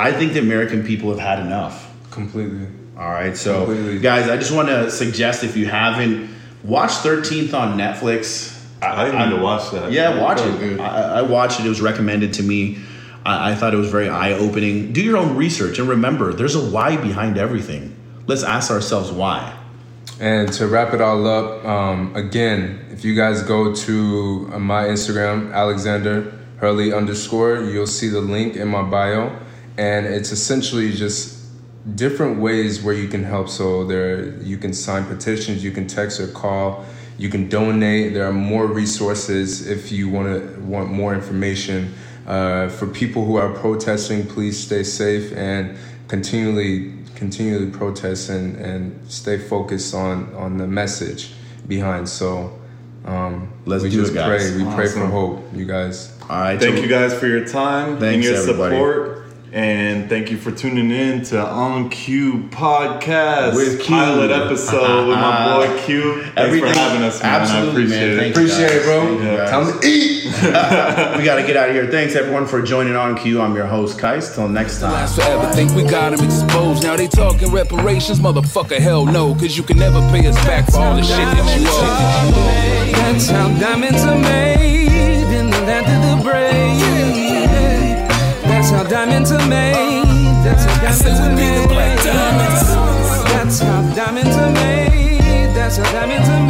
I 0.00 0.10
think 0.12 0.32
the 0.32 0.40
American 0.40 0.82
people 0.84 1.10
have 1.10 1.20
had 1.20 1.38
enough. 1.46 1.88
Completely. 2.10 2.66
All 2.98 3.10
right, 3.10 3.36
so 3.36 3.66
Completely. 3.66 3.98
guys, 4.00 4.28
I 4.28 4.36
just 4.36 4.50
want 4.52 4.68
to 4.68 4.90
suggest 4.90 5.44
if 5.44 5.56
you 5.56 5.66
haven't 5.66 6.28
watched 6.64 6.98
13th 7.04 7.54
on 7.54 7.78
Netflix. 7.78 8.56
I 8.82 9.10
need 9.26 9.36
to 9.36 9.40
watch 9.42 9.70
that. 9.72 9.92
Yeah, 9.92 10.20
watch 10.20 10.40
it. 10.40 10.80
I, 10.80 11.18
I 11.18 11.22
watched 11.22 11.60
it. 11.60 11.66
It 11.66 11.68
was 11.68 11.80
recommended 11.80 12.32
to 12.34 12.42
me. 12.42 12.78
I, 13.28 13.50
I 13.50 13.54
thought 13.54 13.74
it 13.74 13.76
was 13.76 13.90
very 13.90 14.08
eye 14.08 14.32
opening. 14.32 14.92
Do 14.92 15.02
your 15.02 15.18
own 15.18 15.36
research 15.36 15.78
and 15.78 15.88
remember, 15.88 16.32
there's 16.32 16.54
a 16.54 16.70
why 16.70 16.96
behind 16.96 17.36
everything. 17.36 17.94
Let's 18.26 18.42
ask 18.42 18.70
ourselves 18.70 19.10
why. 19.10 19.54
And 20.18 20.52
to 20.54 20.66
wrap 20.66 20.94
it 20.94 21.00
all 21.00 21.26
up, 21.26 21.64
um, 21.64 22.16
again, 22.16 22.86
if 22.90 23.04
you 23.04 23.14
guys 23.14 23.42
go 23.42 23.74
to 23.74 24.50
uh, 24.52 24.58
my 24.58 24.84
Instagram, 24.84 25.52
Alexander 25.52 26.32
Hurley 26.56 26.92
underscore, 26.92 27.60
you'll 27.60 27.86
see 27.86 28.08
the 28.08 28.20
link 28.20 28.56
in 28.56 28.68
my 28.68 28.82
bio, 28.82 29.38
and 29.76 30.06
it's 30.06 30.32
essentially 30.32 30.92
just 30.92 31.38
different 31.94 32.40
ways 32.40 32.82
where 32.82 32.94
you 32.94 33.08
can 33.08 33.22
help. 33.22 33.48
So 33.48 33.84
there, 33.84 34.36
you 34.42 34.56
can 34.58 34.72
sign 34.72 35.04
petitions, 35.04 35.62
you 35.62 35.70
can 35.70 35.86
text 35.86 36.18
or 36.18 36.28
call, 36.28 36.84
you 37.18 37.28
can 37.28 37.48
donate. 37.48 38.14
There 38.14 38.26
are 38.26 38.32
more 38.32 38.66
resources 38.66 39.66
if 39.66 39.92
you 39.92 40.08
want 40.08 40.28
to 40.54 40.60
want 40.60 40.90
more 40.90 41.14
information. 41.14 41.94
Uh, 42.26 42.68
for 42.68 42.86
people 42.86 43.24
who 43.24 43.36
are 43.36 43.52
protesting, 43.54 44.26
please 44.26 44.58
stay 44.58 44.82
safe 44.82 45.32
and 45.32 45.76
continually 46.08 46.94
continually 47.14 47.68
protest 47.70 48.28
and, 48.30 48.54
and 48.56 49.10
stay 49.10 49.36
focused 49.38 49.94
on 49.94 50.32
on 50.34 50.56
the 50.56 50.66
message 50.66 51.32
behind. 51.66 52.08
So 52.08 52.56
um, 53.04 53.50
Let's 53.66 53.82
we 53.82 53.90
do 53.90 54.00
just 54.00 54.12
it, 54.12 54.16
guys. 54.16 54.52
pray. 54.52 54.62
We 54.64 54.74
pray 54.74 54.88
for 54.88 55.06
hope, 55.06 55.42
you 55.54 55.64
guys. 55.64 56.12
All 56.28 56.38
right. 56.40 56.60
Thank 56.60 56.76
so- 56.76 56.82
you 56.82 56.88
guys 56.88 57.14
for 57.18 57.26
your 57.26 57.46
time 57.46 57.92
and 57.92 58.00
Thanks, 58.00 58.26
your 58.26 58.36
everybody. 58.36 58.76
support. 58.76 59.17
And 59.50 60.10
thank 60.10 60.30
you 60.30 60.36
for 60.36 60.50
tuning 60.50 60.90
in 60.90 61.22
to 61.26 61.40
On 61.40 61.88
Q 61.88 62.48
Podcast 62.50 63.54
With 63.56 63.80
Q. 63.80 63.88
pilot 63.88 64.30
episode 64.30 65.08
with 65.08 65.16
my 65.16 65.56
boy 65.66 65.82
Q. 65.86 66.12
Thanks 66.22 66.32
Everything- 66.36 66.72
for 66.74 66.78
having 66.78 67.02
us, 67.02 67.22
man. 67.22 67.40
absolutely, 67.40 67.68
I 67.68 67.70
appreciate 67.86 67.98
man. 68.00 68.08
it. 68.10 68.16
Thank 68.18 68.36
you. 68.36 68.42
Appreciate 68.42 68.76
it, 68.76 68.82
bro. 68.84 69.18
Thank 69.18 69.22
you. 69.22 69.46
Time 69.46 69.80
to 69.80 69.86
eat. 69.88 70.24
we 71.18 71.24
got 71.24 71.36
to 71.36 71.46
get 71.46 71.56
out 71.56 71.70
of 71.70 71.74
here. 71.74 71.86
Thanks, 71.90 72.14
everyone, 72.14 72.46
for 72.46 72.60
joining 72.60 72.94
on 72.94 73.16
Q. 73.16 73.40
I'm 73.40 73.54
your 73.54 73.66
host, 73.66 73.98
Kais. 73.98 74.34
Till 74.34 74.48
next 74.48 74.80
time. 74.80 74.92
last 74.92 75.14
forever. 75.16 75.50
Think 75.54 75.72
we 75.72 75.82
got 75.84 76.12
him 76.12 76.22
exposed. 76.24 76.82
Now 76.82 76.96
they 76.96 77.08
talking 77.08 77.50
reparations, 77.50 78.20
motherfucker. 78.20 78.78
Hell 78.78 79.06
no, 79.06 79.34
cause 79.34 79.56
you 79.56 79.62
can 79.62 79.78
never 79.78 80.00
pay 80.10 80.26
us 80.26 80.36
back 80.44 80.70
for 80.70 80.78
all 80.78 80.94
the 80.96 81.02
shit 81.02 81.16
that 81.16 81.58
you 81.60 81.66
owe. 81.70 82.92
That's 82.92 83.30
how 83.30 83.48
diamonds 83.58 84.04
are 84.04 84.18
made 84.18 84.77
diamonds 88.88 89.30
are 89.32 89.48
made. 89.48 90.04
That's 90.44 90.64
how 90.64 90.80
diamonds 90.80 91.20
are 91.20 91.30
we 91.30 91.36
be 91.36 91.48
the 91.60 91.68
made. 91.68 91.98
That's 93.28 93.60
how 93.60 93.94
diamonds 93.94 94.36
are 94.36 94.50
made. 94.50 95.54
That's 95.54 95.76
how 95.76 95.92
diamonds 95.92 96.28
are 96.28 96.46